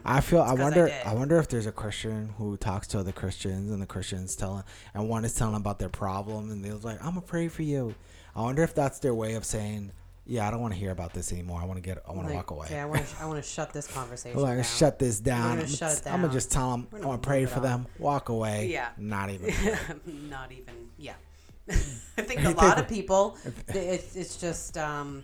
[0.03, 0.41] I feel.
[0.41, 0.87] It's I wonder.
[0.87, 1.05] did.
[1.05, 4.63] I, wonder if there's a Christian who talks to other Christians, and the Christians telling,
[4.93, 7.95] and one is telling about their problem, and they're like, "I'm gonna pray for you."
[8.35, 9.91] I wonder if that's their way of saying,
[10.27, 11.61] "Yeah, I don't want to hear about this anymore.
[11.61, 12.03] I want to get.
[12.07, 13.21] I want to Like, walk away." Yeah, I want to.
[13.21, 14.39] I want to shut this conversation.
[14.39, 14.63] Like, down.
[14.63, 15.49] shut this down.
[15.49, 16.13] gonna I'm, shut it down.
[16.13, 17.87] I'm gonna just tell them We're I gonna pray for them.
[17.99, 18.67] Walk away.
[18.67, 18.89] Yeah.
[18.97, 19.53] Not even.
[20.29, 20.73] not even.
[20.97, 21.13] Yeah.
[21.69, 21.73] I
[22.21, 25.23] think a lot of people, it's it's just um,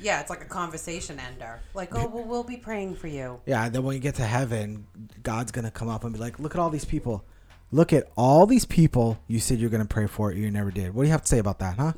[0.00, 1.60] yeah, it's like a conversation ender.
[1.74, 3.40] Like, oh, well, we'll be praying for you.
[3.46, 4.86] Yeah, then when you get to heaven,
[5.22, 7.24] God's gonna come up and be like, "Look at all these people.
[7.70, 10.94] Look at all these people you said you're gonna pray for, you never did.
[10.94, 11.92] What do you have to say about that, huh?"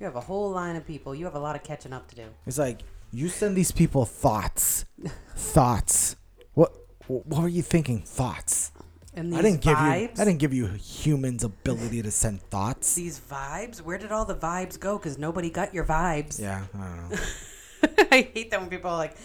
[0.00, 1.14] You have a whole line of people.
[1.14, 2.24] You have a lot of catching up to do.
[2.46, 2.80] It's like
[3.12, 4.86] you send these people thoughts,
[5.36, 6.16] thoughts.
[6.54, 6.72] What
[7.06, 8.00] what were you thinking?
[8.00, 8.72] Thoughts.
[9.12, 9.84] And I didn't give you.
[9.84, 12.94] I didn't give you humans' ability to send thoughts.
[12.94, 14.96] These vibes, where did all the vibes go?
[14.96, 16.40] Because nobody got your vibes.
[16.40, 17.18] Yeah, I don't know.
[18.10, 19.16] I hate that when people are like,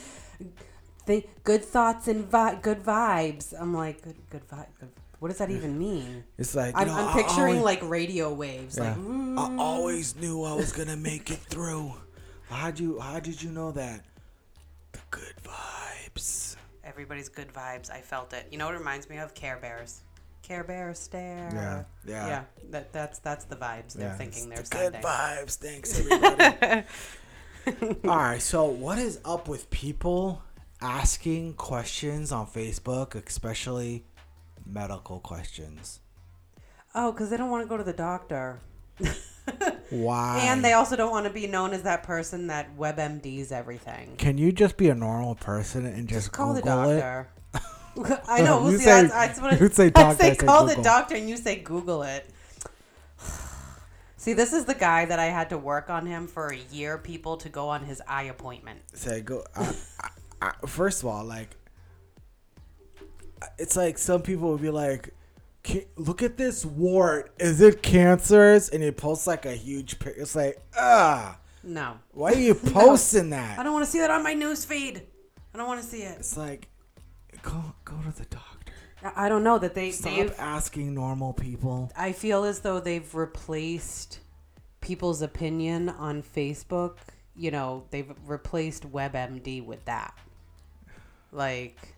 [1.06, 3.54] think good thoughts and vi- good vibes.
[3.58, 4.68] I'm like, good, good vibe.
[4.80, 4.90] Good.
[5.20, 6.24] What does that even mean?
[6.38, 8.78] It's like, I'm, know, I'm picturing always- like radio waves.
[8.78, 8.90] Yeah.
[8.90, 11.94] Like, "Mm." I always knew I was gonna make it through.
[12.50, 13.00] How'd you?
[13.00, 14.02] How did you know that?
[14.92, 16.56] The good vibes.
[16.84, 17.90] everybody's good vibes.
[17.92, 18.48] I felt it.
[18.52, 19.34] You know what it reminds me of?
[19.34, 20.02] Care Bears.
[20.44, 21.50] Care Bear stare.
[21.54, 22.28] Yeah, yeah.
[22.28, 22.44] yeah.
[22.70, 25.56] That that's that's the vibes they're Yeah, thinking they're the good vibes.
[25.58, 26.84] Thanks, everybody.
[28.08, 30.44] All right, so what is up with people
[30.82, 34.06] asking questions on Facebook, especially
[34.66, 36.00] medical questions?
[36.94, 38.60] Oh, because they don't want to go to the doctor.
[39.90, 40.40] Why?
[40.44, 44.16] And they also don't want to be known as that person that WebMDs everything.
[44.18, 47.00] Can you just be a normal person and just, Call the Google it?
[47.00, 47.28] doctor.
[48.28, 48.68] I know.
[48.70, 50.76] You see, say- that's, that's what you say I doctor, I say say call the
[50.82, 52.30] doctor, and you say Google it.
[54.18, 56.98] See, this is the guy that I had to work on him for a year,
[56.98, 58.80] people, to go on his eye appointment.
[58.94, 59.44] Say go.
[59.56, 60.10] I, uh, I,
[60.64, 61.56] I, first of all, like,
[63.58, 65.14] it's like some people would be like,
[65.96, 67.34] "Look at this wart.
[67.40, 70.22] Is it cancerous?" And you post like a huge picture.
[70.22, 71.98] It's like, ah, No.
[72.12, 72.72] why are you No.
[72.72, 73.60] posting that?
[73.60, 75.04] I don't want to see that on my news feed.
[75.54, 76.18] I don't want to see it.
[76.20, 76.68] It's like,
[77.42, 78.74] go go to the doctor.
[79.04, 81.92] I I don't know that they Stop asking normal people.
[81.96, 84.20] I feel as though they've replaced
[84.82, 86.98] people's opinion on Facebook.
[87.36, 90.14] You know, they've replaced WebMD with that.
[91.32, 91.95] Like,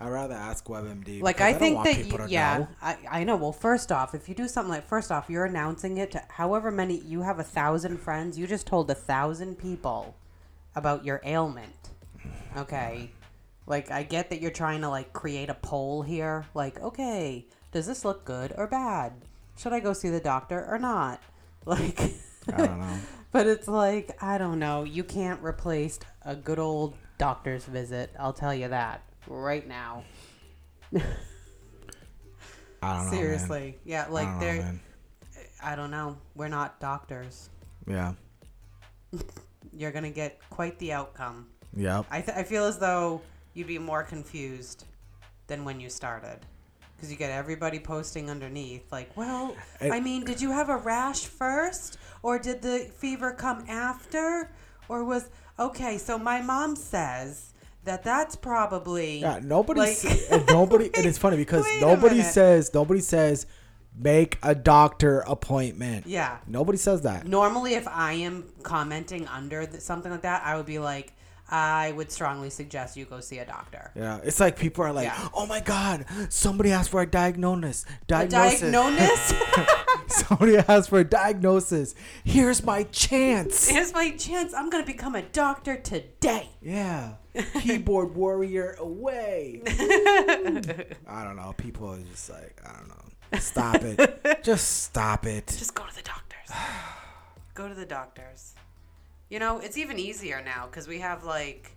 [0.00, 1.20] I'd rather ask WebMD.
[1.20, 2.68] like I don't think that you, yeah, know.
[2.80, 3.36] I, I know.
[3.36, 6.70] Well, first off, if you do something like first off, you're announcing it to however
[6.70, 8.38] many you have a thousand friends.
[8.38, 10.16] You just told a thousand people
[10.74, 11.90] about your ailment.
[12.56, 13.10] Okay,
[13.66, 16.46] like I get that you're trying to like create a poll here.
[16.54, 19.12] Like, okay, does this look good or bad?
[19.58, 21.20] Should I go see the doctor or not?
[21.66, 22.00] Like,
[22.50, 22.98] I don't know.
[23.32, 24.82] but it's like I don't know.
[24.82, 28.14] You can't replace a good old doctor's visit.
[28.18, 30.04] I'll tell you that right now.
[30.94, 31.04] I don't
[32.82, 33.10] know.
[33.10, 33.10] man.
[33.10, 34.62] Seriously, yeah, like I don't know, they're.
[34.62, 34.80] man.
[35.62, 36.16] I don't know.
[36.34, 37.50] We're not doctors.
[37.86, 38.14] Yeah.
[39.72, 41.46] You're gonna get quite the outcome.
[41.76, 42.06] Yep.
[42.10, 43.20] I th- I feel as though
[43.54, 44.84] you'd be more confused
[45.46, 46.38] than when you started.
[46.96, 50.76] Because you get everybody posting underneath, like, well, And- I mean, did you have a
[50.76, 51.96] rash first?
[52.22, 54.50] Or did the fever come after?
[54.88, 55.28] Or was.
[55.58, 57.49] Okay, so my mom says
[57.84, 59.18] that that's probably.
[59.20, 63.46] Yeah, nobody, like- nobody, and it's funny because nobody says, nobody says,
[63.96, 66.06] make a doctor appointment.
[66.06, 66.38] Yeah.
[66.46, 67.26] Nobody says that.
[67.26, 71.12] Normally, if I am commenting under th- something like that, I would be like,
[71.52, 73.90] I would strongly suggest you go see a doctor.
[73.96, 75.28] Yeah, it's like people are like, Yeah.
[75.34, 78.60] "Oh my God, somebody asked for a diagnosis." A Diagnosis.
[78.60, 79.34] diagnosis?
[80.06, 81.96] somebody asked for a diagnosis.
[82.22, 83.68] Here's my chance.
[83.68, 84.54] Here's my chance.
[84.54, 86.50] I'm going to become a doctor today.
[86.62, 87.14] Yeah,
[87.60, 89.62] keyboard warrior away.
[89.66, 91.54] I don't know.
[91.56, 93.38] People are just like, I don't know.
[93.38, 94.42] Stop it.
[94.42, 95.46] just stop it.
[95.46, 96.50] Just go to the doctors.
[97.54, 98.54] go to the doctors.
[99.28, 101.70] You know, it's even easier now because we have like,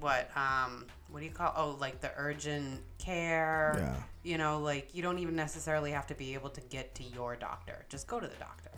[0.00, 1.52] what, um, what do you call?
[1.56, 3.76] Oh, like the urgent care.
[3.78, 4.02] Yeah.
[4.24, 7.36] You know, like you don't even necessarily have to be able to get to your
[7.36, 7.84] doctor.
[7.88, 8.70] Just go to the doctor.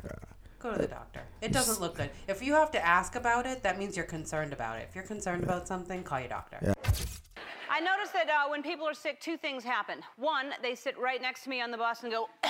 [0.64, 1.20] Go to the doctor.
[1.42, 2.08] It doesn't look good.
[2.26, 4.86] If you have to ask about it, that means you're concerned about it.
[4.88, 6.56] If you're concerned about something, call your doctor.
[6.62, 6.72] Yeah.
[7.70, 9.98] I notice that uh, when people are sick, two things happen.
[10.16, 12.30] One, they sit right next to me on the bus and go,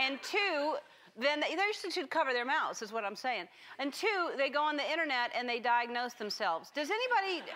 [0.00, 0.74] and two,
[1.16, 3.46] then they, they usually should cover their mouths, is what I'm saying.
[3.78, 6.72] And two, they go on the internet and they diagnose themselves.
[6.74, 7.48] Does anybody?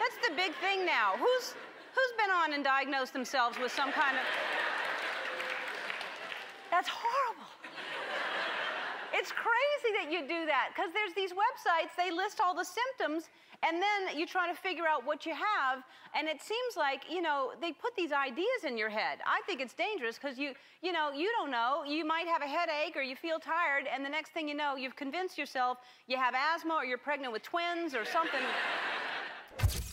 [0.00, 1.16] That's the big thing now.
[1.18, 1.52] Who's
[1.92, 4.22] who's been on and diagnosed themselves with some kind of?
[6.70, 7.47] That's horrible.
[9.18, 13.30] It's crazy that you do that because there's these websites, they list all the symptoms,
[13.66, 15.82] and then you try to figure out what you have,
[16.14, 19.18] and it seems like, you know, they put these ideas in your head.
[19.26, 20.52] I think it's dangerous because you,
[20.82, 21.82] you know, you don't know.
[21.84, 24.76] You might have a headache or you feel tired, and the next thing you know,
[24.76, 28.40] you've convinced yourself you have asthma or you're pregnant with twins or something.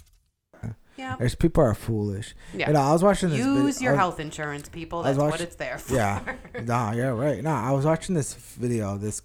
[1.06, 1.16] Yeah.
[1.18, 2.36] There's people are foolish.
[2.54, 2.72] Yeah.
[2.72, 3.38] Know, I was watching this.
[3.40, 5.04] vid- Use your was- health insurance, people.
[5.04, 5.94] That's what it's there for.
[5.96, 6.22] Yeah.
[6.64, 7.44] Nah, yeah, right.
[7.44, 8.98] Nah, I was watching this video.
[8.98, 9.22] This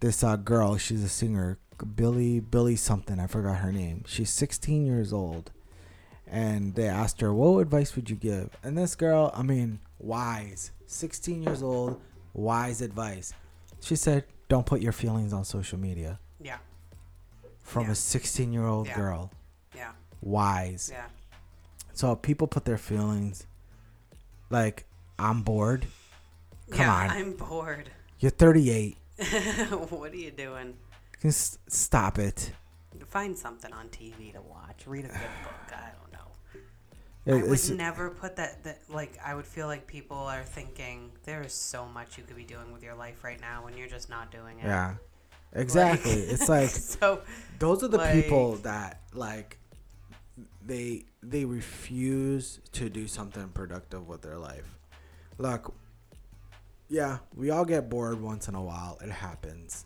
[0.00, 0.76] this uh, girl.
[0.78, 1.58] She's a singer.
[1.94, 3.18] Billie Billie something.
[3.20, 4.04] I forgot her name.
[4.06, 5.50] She's 16 years old,
[6.26, 10.72] and they asked her, "What advice would you give?" And this girl, I mean, wise,
[10.86, 12.00] 16 years old,
[12.34, 13.32] wise advice.
[13.80, 16.58] She said, "Don't put your feelings on social media." Yeah.
[17.62, 18.96] From a 16 year old Yeah.
[18.96, 19.30] girl.
[19.76, 19.92] Yeah.
[20.20, 20.90] Wise.
[20.92, 21.06] Yeah.
[21.92, 23.46] So people put their feelings
[24.50, 24.86] like
[25.18, 25.86] I'm bored.
[26.70, 27.10] Come yeah, on.
[27.10, 27.90] I'm bored.
[28.20, 28.96] You're 38.
[29.88, 30.74] what are you doing?
[31.22, 32.52] Just stop it.
[33.06, 34.86] Find something on TV to watch.
[34.86, 35.14] Read a good
[35.44, 35.72] book.
[35.76, 36.62] I don't know.
[37.26, 38.80] It- I would it's- never put that, that.
[38.88, 42.44] Like, I would feel like people are thinking there is so much you could be
[42.44, 44.64] doing with your life right now, and you're just not doing it.
[44.66, 44.94] Yeah.
[45.52, 46.12] Exactly.
[46.12, 47.20] it's like so.
[47.58, 49.58] those are the like- people that like
[50.64, 54.76] they they refuse to do something productive with their life.
[55.38, 55.74] Look,
[56.88, 58.98] yeah, we all get bored once in a while.
[59.02, 59.84] It happens,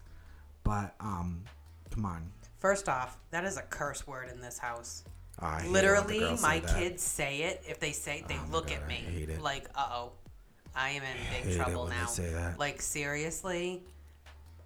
[0.63, 1.43] but um,
[1.91, 2.31] come on.
[2.59, 5.05] First off, that is a curse word in this house.
[5.41, 7.63] Oh, I it Literally, say my kids say it.
[7.69, 9.43] If they say, they Oh look God, at I me it.
[9.43, 10.13] like, "Uh oh,
[10.75, 12.59] I am in hate big it trouble now." say that.
[12.59, 13.83] Like seriously,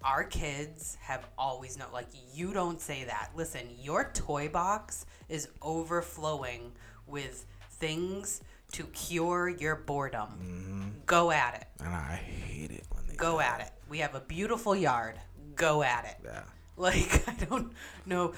[0.03, 1.91] our kids have always known.
[1.91, 3.31] Like you don't say that.
[3.35, 6.71] Listen, your toy box is overflowing
[7.07, 8.41] with things
[8.73, 10.29] to cure your boredom.
[10.41, 10.89] Mm-hmm.
[11.05, 11.83] Go at it.
[11.83, 13.71] And I hate it when they Go at it.
[13.89, 15.19] We have a beautiful yard.
[15.55, 16.17] Go at it.
[16.23, 16.43] Yeah.
[16.79, 17.73] Like, I don't
[18.05, 18.31] know.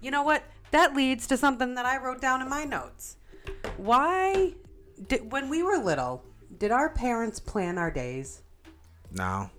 [0.00, 0.44] You know what?
[0.70, 3.16] That leads to something that I wrote down in my notes.
[3.78, 4.54] Why,
[5.08, 6.24] did, when we were little,
[6.56, 8.42] did our parents plan our days?
[9.10, 9.50] No.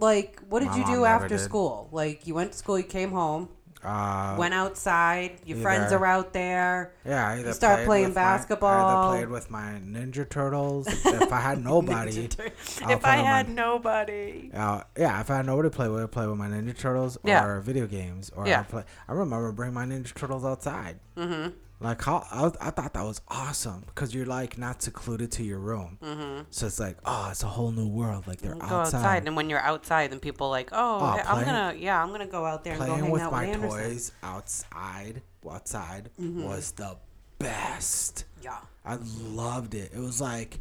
[0.00, 1.40] Like, what did My you do after did.
[1.40, 1.88] school?
[1.92, 3.48] Like, you went to school, you came home,
[3.82, 6.92] Uh, went outside, your friends are out there.
[7.04, 10.28] Yeah, I either you start played playing with my- I either played with my Ninja
[10.28, 10.86] Turtles.
[11.04, 14.50] if I had nobody, Tur- if I with my- had nobody.
[14.52, 17.16] Uh, yeah, if I had nobody to play with, I'd play with my Ninja Turtles
[17.18, 17.60] or Yeah.
[17.60, 18.30] video games.
[18.34, 18.60] Or Yeah.
[18.60, 18.84] I'd play.
[19.08, 20.98] I remember bringing my Ninja Turtles outside.
[21.16, 21.50] Mm-hmm.
[21.80, 25.58] Like how I, I thought that was awesome because you're like not secluded to your
[25.60, 25.98] room.
[26.02, 26.46] Mhm.
[26.50, 28.26] So it's like, oh, it's a whole new world.
[28.26, 29.26] Like they're outside, outside.
[29.28, 32.26] and when you're outside, then people like, oh, Oh, I'm playing- gonna, yeah, I'm gonna
[32.26, 33.78] go out there and go hang with out my with Anderson.
[33.78, 35.22] toys outside.
[35.48, 36.44] Outside Mhm.
[36.44, 36.96] was the
[37.38, 38.24] best.
[38.42, 38.58] Yeah.
[38.84, 39.92] I loved it.
[39.94, 40.60] It was like,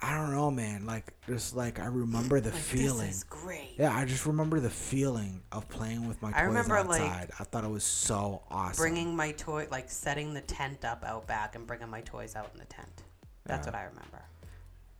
[0.00, 0.86] I don't know, man.
[0.86, 3.08] Like just like I remember the Like, this feeling.
[3.08, 3.74] is great.
[3.78, 7.30] Yeah, I just remember the feeling of playing with my toys I remember, like, outside.
[7.40, 8.80] I thought it was so awesome.
[8.80, 12.50] bringing my toy, like setting the tent up out back and bringing my toys out
[12.54, 13.02] in the tent.
[13.44, 13.72] That's Yeah.
[13.72, 14.22] what I remember.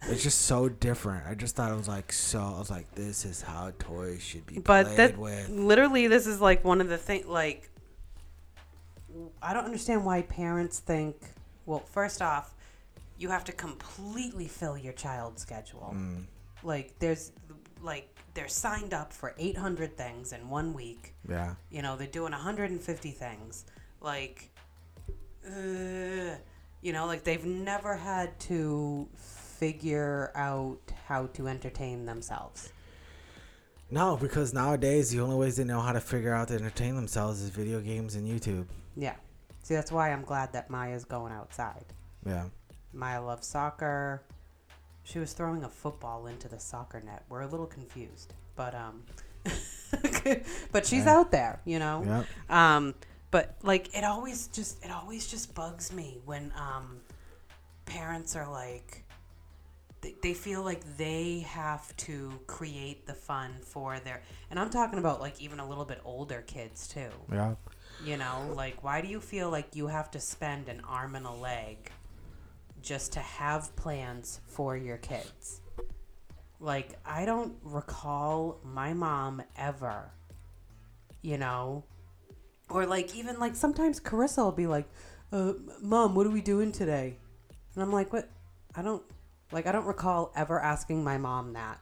[0.02, 1.26] It's just so different.
[1.26, 2.40] I just thought it was like so.
[2.40, 5.48] I was like, this is how toys should be But played that with.
[5.48, 7.26] literally, this is like one of the things.
[7.26, 7.68] Like,
[9.42, 11.16] I don't understand why parents think.
[11.66, 12.54] Well, first off,
[13.18, 15.94] you have to completely fill your child's schedule.
[15.94, 16.24] Mm.
[16.62, 17.32] Like, there's
[17.82, 21.14] like they're signed up for 800 things in one week.
[21.28, 21.54] Yeah.
[21.70, 23.64] You know, they're doing 150 things.
[24.00, 24.50] Like,
[25.46, 26.36] uh,
[26.80, 32.72] you know, like they've never had to figure out how to entertain themselves.
[33.90, 37.40] No, because nowadays the only ways they know how to figure out to entertain themselves
[37.40, 38.66] is video games and YouTube.
[38.96, 39.16] Yeah.
[39.62, 41.84] See, that's why I'm glad that Maya's going outside.
[42.24, 42.44] Yeah.
[42.92, 44.22] Maya loves soccer.
[45.04, 47.24] She was throwing a football into the soccer net.
[47.28, 49.02] We're a little confused, but um,
[50.72, 52.02] but she's out there, you know.
[52.06, 52.56] Yep.
[52.56, 52.94] Um,
[53.30, 57.00] but like it always just it always just bugs me when um,
[57.84, 59.04] parents are like
[60.00, 64.98] they, they feel like they have to create the fun for their and I'm talking
[64.98, 67.10] about like even a little bit older kids too.
[67.32, 67.54] Yeah.
[68.04, 71.26] You know, like why do you feel like you have to spend an arm and
[71.26, 71.90] a leg
[72.88, 75.60] just to have plans for your kids?
[76.58, 80.10] Like I don't recall my mom ever,
[81.20, 81.84] you know,
[82.70, 84.88] or like even like sometimes Carissa will be like,
[85.32, 87.18] uh, "Mom, what are we doing today?"
[87.74, 88.28] And I'm like, "What?
[88.74, 89.02] I don't
[89.52, 89.66] like.
[89.66, 91.78] I don't recall ever asking my mom that.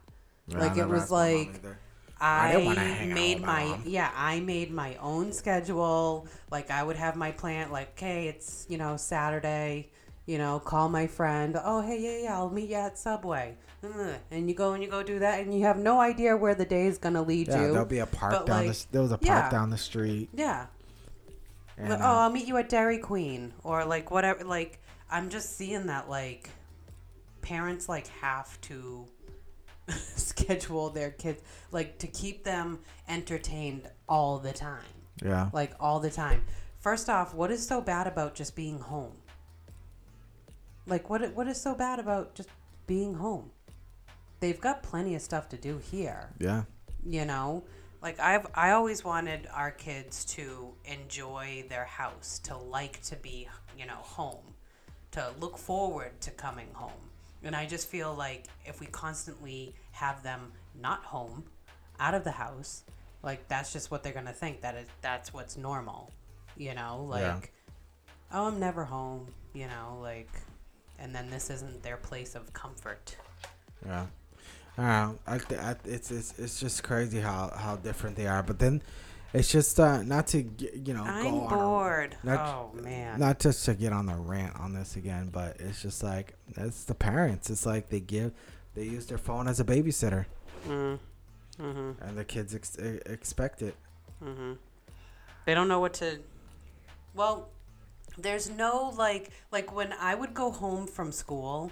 [0.54, 1.76] I like it was asked my mom like."
[2.18, 6.26] I I, didn't wanna hang out made my my yeah I made my own schedule.
[6.50, 7.70] Like I would have my plan.
[7.70, 9.90] Like okay, it's you know Saturday.
[10.26, 11.56] You know, call my friend.
[11.62, 13.56] Oh hey yeah yeah, I'll meet you at Subway.
[14.32, 16.64] And you go and you go do that, and you have no idea where the
[16.64, 17.72] day is gonna lead Yeah, you.
[17.72, 18.84] there'll be a park But, down like, this.
[18.90, 19.50] There was a park yeah.
[19.50, 20.28] down the street.
[20.34, 20.66] Yeah.
[21.78, 24.42] And, uh, oh, I'll meet you at Dairy Queen or like whatever.
[24.44, 26.50] Like I'm just seeing that like
[27.42, 29.06] parents like have to
[29.88, 34.82] schedule their kids like to keep them entertained all the time.
[35.22, 35.50] Yeah.
[35.52, 36.44] Like all the time.
[36.80, 39.12] First off, what is so bad about just being home?
[40.86, 42.48] Like what what is so bad about just
[42.86, 43.50] being home?
[44.40, 46.64] They've got plenty of stuff to do here Yeah.
[47.04, 47.64] you know
[48.02, 53.48] like i've i always wanted our kids to enjoy their house to like to be
[53.78, 54.44] you know home
[55.12, 57.10] to look forward to coming home
[57.42, 61.44] and i just feel like if we constantly have them not home
[61.98, 62.84] out of the house
[63.22, 66.12] like that's just what they're gonna think that is that's what's normal
[66.58, 67.40] you know like Yeah.
[68.38, 70.30] oh i'm never home you know like
[70.98, 73.16] and then this isn't their place of comfort
[73.84, 74.06] Yeah.
[74.78, 75.12] I.
[75.26, 78.42] I, th- I, it's, it's it's just crazy how, how different they are.
[78.42, 78.82] But then,
[79.32, 80.44] it's just uh, not to
[80.84, 82.16] you know I'm go on a- bored.
[82.22, 83.18] not, Oh, man.
[83.18, 86.84] Not just to get on the rant on this again, but it's just like it's
[86.84, 87.48] the parents.
[87.48, 88.32] It's like they give
[88.74, 90.26] they use their phone as a babysitter,
[90.68, 90.98] mm.
[91.58, 91.90] mm-hmm.
[92.02, 93.74] and the kids ex- expect it.
[94.22, 94.52] Mm-hmm.
[95.46, 96.18] They don't know what to.
[97.14, 97.48] Well,
[98.18, 101.70] there's no like like when I would go home from school,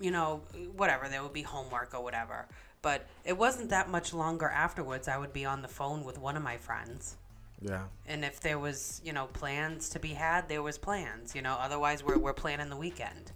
[0.00, 0.42] you know,
[0.76, 2.46] whatever, there would be homework or whatever.
[2.80, 5.08] But it wasn't that much longer afterwards.
[5.08, 7.16] I would be on the phone with one of my friends.
[7.60, 7.84] Yeah.
[8.06, 11.34] And if there was, you know, plans to be had, there was plans.
[11.34, 13.32] You know, otherwise we're we're planning the weekend.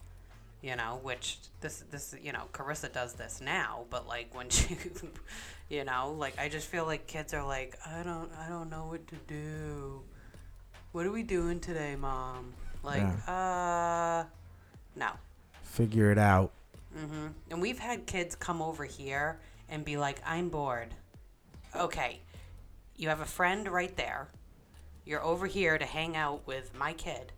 [0.63, 4.79] You know, which this this you know, Carissa does this now, but like when she,
[5.69, 8.87] you know, like I just feel like kids are like, I don't I don't know
[8.87, 10.03] what to do.
[10.93, 12.53] What are we doing today, mom?
[12.83, 14.25] Like, uh,
[14.97, 15.11] no.
[15.63, 16.53] Figure it out.
[16.95, 20.95] hmm And we've had kids come over here and be like, I'm bored.
[21.75, 22.21] Okay,
[22.97, 24.29] you have a friend right there.
[25.07, 27.33] You're over here to hang out with my kid.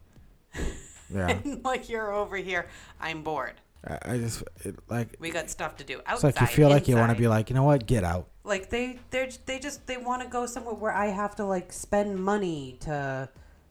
[1.15, 1.29] Yeah.
[1.45, 2.67] and like you're over here,
[3.01, 3.55] I'm bored.
[3.87, 6.35] I, just it, like We got stuff to do it's outside.
[6.35, 8.29] like you feel like you want to be like, you know what, get out.
[8.43, 11.71] like they they they just they want to go somewhere where I have to like
[11.73, 13.29] spend money to,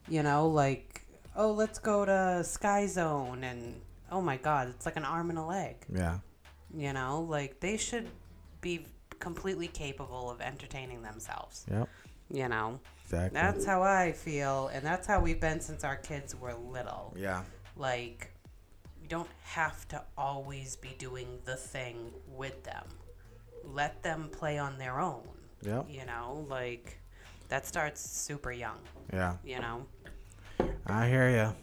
[0.09, 3.81] you know, like oh let's go to Sky Zone and
[4.11, 5.75] oh my god it's like an arm and a leg.
[5.93, 6.19] Yeah.
[6.75, 8.07] You know, like they should
[8.61, 8.85] be
[9.19, 11.65] completely capable of entertaining themselves.
[11.71, 11.89] Yep.
[12.31, 12.79] You know.
[13.03, 13.39] Exactly.
[13.39, 17.13] That's how I feel, and that's how we've been since our kids were little.
[17.17, 17.43] Yeah.
[17.77, 18.31] Like,
[19.01, 22.85] you don't have to always be doing the thing with them.
[23.63, 25.27] Let them play on their own.
[25.61, 25.83] Yeah.
[25.87, 26.97] You know, like,
[27.53, 28.79] that starts super young.
[29.13, 29.35] Yeah.
[29.45, 29.85] You know?
[30.87, 31.53] I hear you.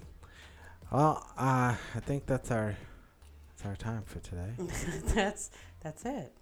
[0.92, 2.76] Well, uh, I think that's our
[3.48, 4.52] that's our time for today.
[5.16, 6.32] that's that's it.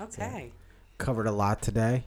[0.00, 0.50] Okay.
[0.98, 2.02] Covered a lot today.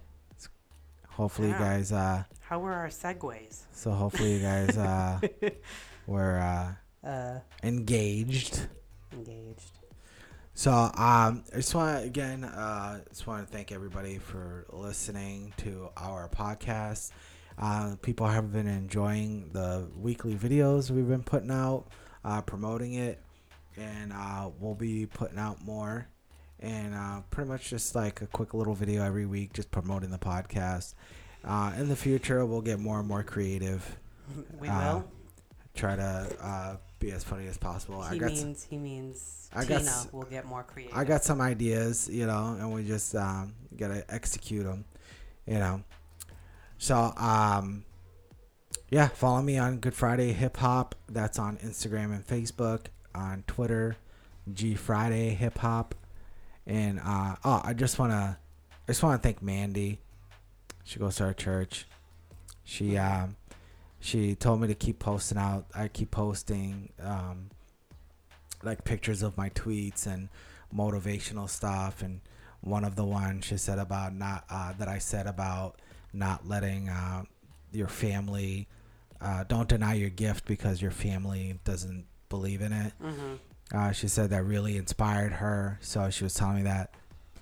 [1.08, 1.94] Hopefully, you guys.
[1.94, 3.62] Uh, How were our segues?
[3.72, 5.22] so hopefully you guys uh,
[6.06, 7.40] were uh, Uh.
[7.64, 8.68] engaged.
[9.14, 9.79] Engaged.
[10.60, 15.54] So um, I just want to again, uh, just want to thank everybody for listening
[15.60, 17.12] to our podcast.
[17.58, 21.86] Uh, people have been enjoying the weekly videos we've been putting out,
[22.26, 23.24] uh, promoting it,
[23.78, 26.10] and uh, we'll be putting out more.
[26.60, 30.20] And uh, pretty much just like a quick little video every week, just promoting the
[30.20, 30.94] podcast.
[31.46, 33.98] Uh, in the future, we'll get more and more creative.
[34.60, 35.10] We will.
[35.74, 38.02] Try to uh, be as funny as possible.
[38.02, 40.96] I He got s- means he means I Tina s- will get more creative.
[40.98, 44.86] I got some ideas, you know, and we just um, gotta execute them,
[45.46, 45.84] you know.
[46.78, 47.84] So, um,
[48.90, 50.96] yeah, follow me on Good Friday Hip Hop.
[51.08, 52.88] That's on Instagram and Facebook.
[53.16, 53.96] On Twitter,
[54.54, 55.96] G Friday Hip Hop.
[56.68, 58.38] And uh, oh, I just wanna,
[58.88, 60.00] I just wanna thank Mandy.
[60.84, 61.86] She goes to our church.
[62.64, 63.36] She um,
[64.00, 65.66] she told me to keep posting out.
[65.76, 67.50] I keep posting um,
[68.64, 70.30] like pictures of my tweets and
[70.76, 72.22] motivational stuff and
[72.62, 75.80] one of the ones she said about not uh, that I said about
[76.14, 77.24] not letting uh,
[77.72, 78.68] your family
[79.22, 82.94] uh, don't deny your gift because your family doesn't believe in it.
[83.02, 83.40] Mhm.
[83.74, 85.78] Uh, she said that really inspired her.
[85.82, 86.92] So she was telling me that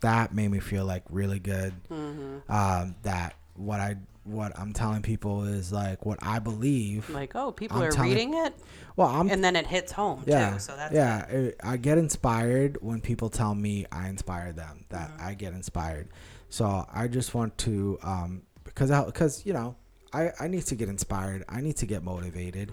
[0.02, 1.74] that made me feel like really good.
[1.90, 2.48] Mhm.
[2.50, 7.10] Um, that what I what I'm telling people is like what I believe.
[7.10, 8.54] Like, oh, people I'm are telling- reading it.
[8.96, 10.60] Well, I'm and then it hits home yeah, too.
[10.60, 11.26] So that's yeah.
[11.28, 14.86] it- I get inspired when people tell me I inspire them.
[14.90, 16.10] That I get inspired.
[16.50, 19.76] So I just want to, um, because I, because you know,
[20.14, 21.44] I I need to get inspired.
[21.48, 22.72] I need to get motivated.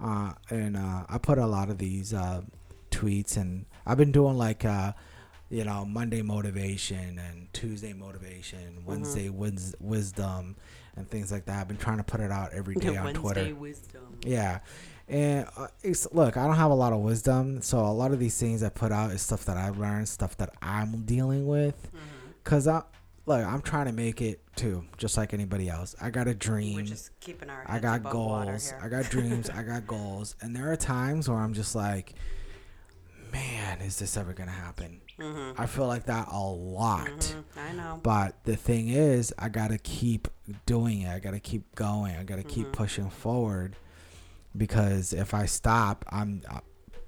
[0.00, 2.42] Uh, and uh, I put a lot of these uh,
[2.90, 4.64] tweets, and I've been doing like.
[4.64, 4.92] Uh,
[5.54, 10.56] you know, Monday motivation and Tuesday motivation, Wednesday wis- wisdom,
[10.96, 11.60] and things like that.
[11.60, 13.54] I've been trying to put it out every day on Wednesday Twitter.
[13.54, 14.18] wisdom.
[14.26, 14.58] Yeah.
[15.08, 18.18] And uh, it's, look, I don't have a lot of wisdom, so a lot of
[18.18, 21.80] these things I put out is stuff that I've learned, stuff that I'm dealing with.
[21.86, 22.30] Mm-hmm.
[22.42, 22.82] Cause I
[23.24, 25.94] look, I'm trying to make it too, just like anybody else.
[26.00, 26.74] I got a dream.
[26.74, 28.74] We're just keeping our I got goals.
[28.82, 29.50] I got dreams.
[29.50, 30.34] I got goals.
[30.40, 32.14] And there are times where I'm just like,
[33.32, 35.00] man, is this ever gonna happen?
[35.18, 35.54] Mhm.
[35.58, 37.06] I feel like that a lot.
[37.06, 38.00] Mhm, I know.
[38.02, 40.28] But the thing is, I gotta keep
[40.66, 41.08] doing it.
[41.10, 42.16] I gotta keep going.
[42.16, 42.72] I gotta keep Mhm.
[42.72, 43.76] pushing forward
[44.56, 46.60] because if I stop, I'm uh,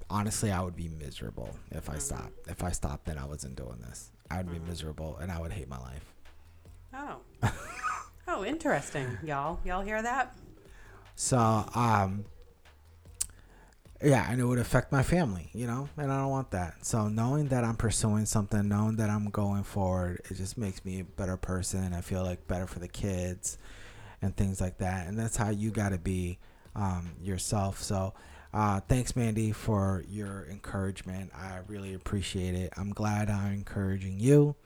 [0.09, 2.31] honestly I would be miserable if I stop.
[2.47, 4.11] If I stopped, then I wasn't doing this.
[4.31, 6.15] I would be miserable and I would hate my life.
[6.95, 7.17] Oh.
[8.29, 9.59] oh, interesting, y'all.
[9.65, 10.37] Y'all hear that?
[11.19, 11.39] So,
[11.75, 12.27] um,
[14.07, 16.85] yeah, and it would affect my family, you know, and I don't want that.
[16.87, 21.01] So, knowing that I'm pursuing something, knowing that I'm going forward, it just makes me
[21.01, 21.93] a better person.
[21.93, 23.59] I feel like better for the kids
[24.23, 25.07] and things like that.
[25.07, 26.39] And that's how you got to be
[26.75, 27.83] um, yourself.
[27.83, 28.15] So,
[28.55, 31.31] uh, thanks, Mandy, for your encouragement.
[31.35, 32.73] I really appreciate it.
[32.77, 34.57] I'm glad I'm encouraging you.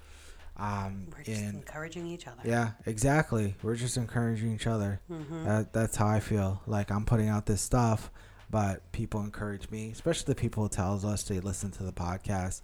[0.56, 2.42] Um, We're just and encouraging each other.
[2.44, 3.54] yeah, exactly.
[3.62, 5.00] We're just encouraging each other.
[5.10, 5.44] Mhm.
[5.46, 6.60] That, that's how I feel.
[6.66, 8.10] Like I'm putting out this stuff,
[8.50, 12.62] but people encourage me, especially the people who tells us they listen to the podcast.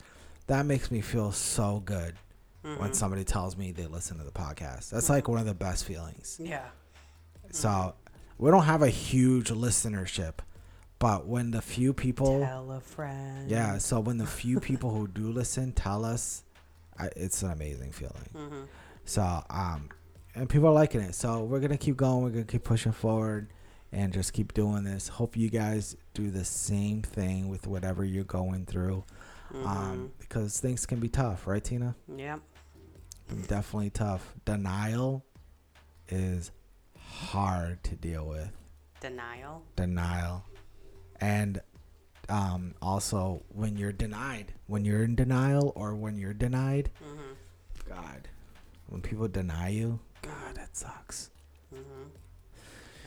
[0.48, 2.14] That makes me feel so good
[2.62, 2.94] when Mhm.
[2.96, 4.90] somebody tells me they listen to the podcast.
[4.90, 6.38] That's like one of the best feelings.
[6.42, 6.64] Yeah.
[7.50, 7.94] So
[8.38, 10.34] we don't have a huge listenership,
[10.98, 13.48] but when the few people Tell a friend.
[13.50, 16.42] yeah, so when the few people who do listen tell us,
[16.98, 18.28] I, it's an amazing feeling.
[18.34, 18.66] Mhm.
[19.04, 19.90] So, um,
[20.34, 21.14] and people are liking it.
[21.14, 22.22] So we're gonna keep going.
[22.24, 23.52] We're gonna keep pushing forward,
[23.92, 25.08] and just keep doing this.
[25.08, 29.04] Hope you guys do the same thing with whatever you're going through,
[29.64, 31.94] um, because things can be tough, right, Tina?
[32.14, 32.40] Yep.
[33.48, 34.34] Definitely tough.
[34.44, 35.24] Denial
[36.08, 36.50] is
[36.98, 38.50] hard to deal with.
[39.00, 39.62] Denial.
[39.76, 40.44] Denial,
[41.20, 41.60] and
[42.28, 47.32] um, also when you're denied, when you're in denial or when you're denied, Mm-hmm.
[47.88, 48.28] God,
[48.88, 51.30] when people deny you, God, that sucks.
[51.72, 52.08] Mm-hmm.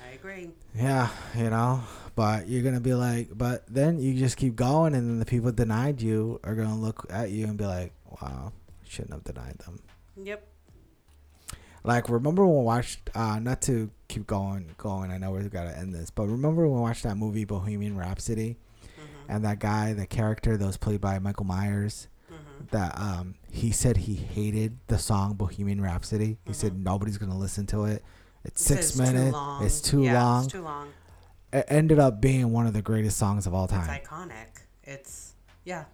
[0.10, 0.49] I agree.
[0.76, 1.84] Yeah, you know,
[2.16, 5.51] but you're gonna be like, but then you just keep going, and then the people
[5.51, 8.51] denied you are gonna look at you and be like, wow,
[8.88, 9.80] shouldn't have denied them.
[10.24, 10.47] Yep.
[11.84, 15.78] Like, remember when we watched, uh, not to keep going, going, I know we gotta
[15.78, 18.57] end this, but remember when we watched that movie Bohemian Rhapsody,
[19.28, 22.07] and that guy, the character that was played by Michael Myers,
[22.72, 26.38] that um, he said he hated the song Bohemian Rhapsody.
[26.45, 28.03] He said nobody's gonna listen to it.
[28.45, 29.33] It's six it's too minutes.
[29.33, 29.65] long.
[29.65, 30.47] It's too Yeah, it's long.
[30.47, 30.87] too long.
[31.51, 33.89] It ended up being one of the greatest songs of all time.
[33.89, 34.63] It's iconic.
[34.83, 35.33] It's
[35.65, 35.85] yeah.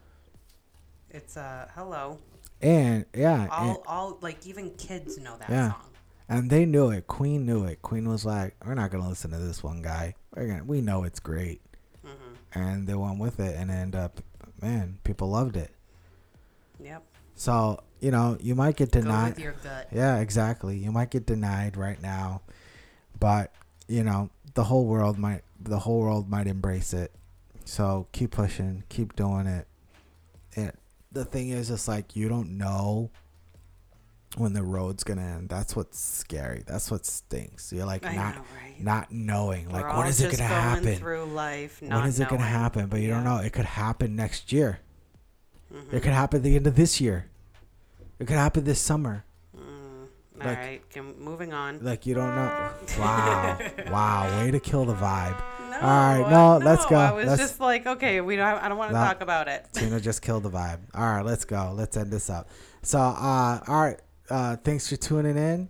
[1.10, 2.20] It's uh hello.
[2.62, 5.72] And yeah, All and- all like even kids know that yeah.
[5.72, 5.82] song.
[6.28, 7.06] And they knew it.
[7.08, 7.82] Queen knew it.
[7.84, 10.16] Queen was like, "We're not gonna listen to this one guy.
[10.36, 10.64] We're gonna.
[10.64, 11.62] We know it's great."
[12.06, 12.60] Mm-hmm.
[12.60, 14.22] And they went with it, and it ended up,
[14.62, 15.72] man, people loved it.
[16.80, 17.04] Yep.
[17.36, 19.36] So you know, you might get denied.
[19.36, 19.88] with your gut.
[19.92, 20.78] Yeah, exactly.
[20.78, 22.42] You might get denied right now,
[23.20, 23.54] but
[23.88, 25.42] you know, the whole world might.
[25.60, 27.12] The whole world might embrace it.
[27.64, 28.84] So keep pushing.
[28.90, 29.68] Keep doing it.
[30.56, 30.72] And
[31.12, 33.10] the thing is, it's like you don't know
[34.38, 35.50] when the road's gonna end.
[35.50, 36.64] That's what's scary.
[36.68, 37.72] That's what stinks.
[37.72, 38.84] You're like I not know, right?
[38.84, 39.68] not knowing.
[39.70, 40.96] We're Like when is it gonna happen?
[40.96, 42.88] through life when is it gonna happen?
[42.88, 43.38] But you don't know.
[43.38, 44.80] It could happen next year.
[45.74, 45.96] Mm-hmm.
[45.96, 47.28] It could happen at the end of this year.
[48.20, 49.26] It could happen this summer.
[49.56, 51.80] All Like- right, can, moving on.
[51.82, 52.72] Like you don't know.
[53.00, 53.58] Wow,
[53.90, 55.38] wow, way to kill the vibe.
[55.70, 56.96] No, All right, no, let's no, go.
[56.98, 58.46] I was let's, just like, okay, we don't.
[58.62, 59.04] I don't want to No.
[59.06, 59.66] talk about it.
[59.74, 60.80] Tina just killed the vibe.
[60.94, 61.74] All right, let's go.
[61.76, 62.50] Let's end this up.
[62.82, 64.00] So, uh, all right,
[64.30, 65.68] uh, thanks for tuning in.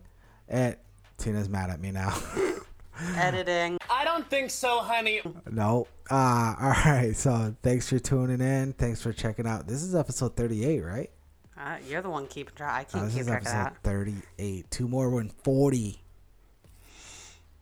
[0.48, 0.76] And
[1.18, 2.16] Tina's mad at me now.
[3.16, 3.78] Editing.
[3.90, 5.22] I don't think so, honey.
[5.50, 5.88] no.
[6.10, 7.14] Uh, all right.
[7.16, 8.74] So, thanks for tuning in.
[8.74, 9.68] Thanks for checking out.
[9.68, 11.10] This is episode 38, right?
[11.58, 12.72] Uh, you're the one keeping track.
[12.74, 13.78] I Uh, can't this keep is track of that.
[13.84, 14.70] 38.
[14.72, 16.02] Two more, we're in 40.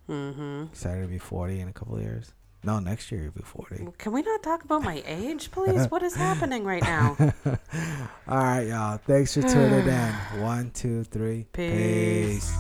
[0.09, 0.63] Mm-hmm.
[0.71, 2.33] Excited to be 40 in a couple of years.
[2.65, 3.87] No, next year you'll be 40.
[3.97, 5.85] Can we not talk about my age, please?
[5.87, 7.15] what is happening right now?
[8.27, 8.97] All right, y'all.
[9.05, 10.13] Thanks for tuning in.
[10.41, 11.45] One, two, three.
[11.51, 12.51] Peace.
[12.51, 12.57] Peace.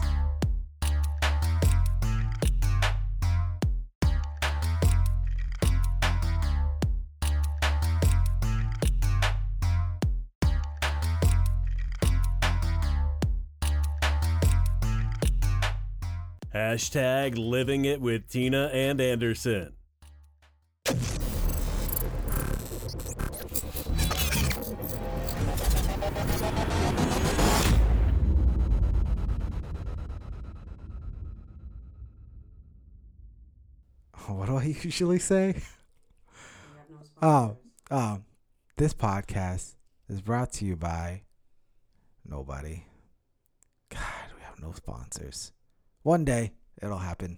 [16.73, 19.73] Hashtag living it with Tina and Anderson.
[34.25, 35.61] What do I usually say?
[37.21, 37.57] Oh,
[37.91, 38.25] um,
[38.77, 39.75] this podcast
[40.09, 41.21] is brought to you by
[42.27, 42.85] nobody.
[43.89, 44.01] God,
[44.35, 45.51] we have no sponsors.
[46.01, 46.51] One day
[46.81, 47.37] it'll happen.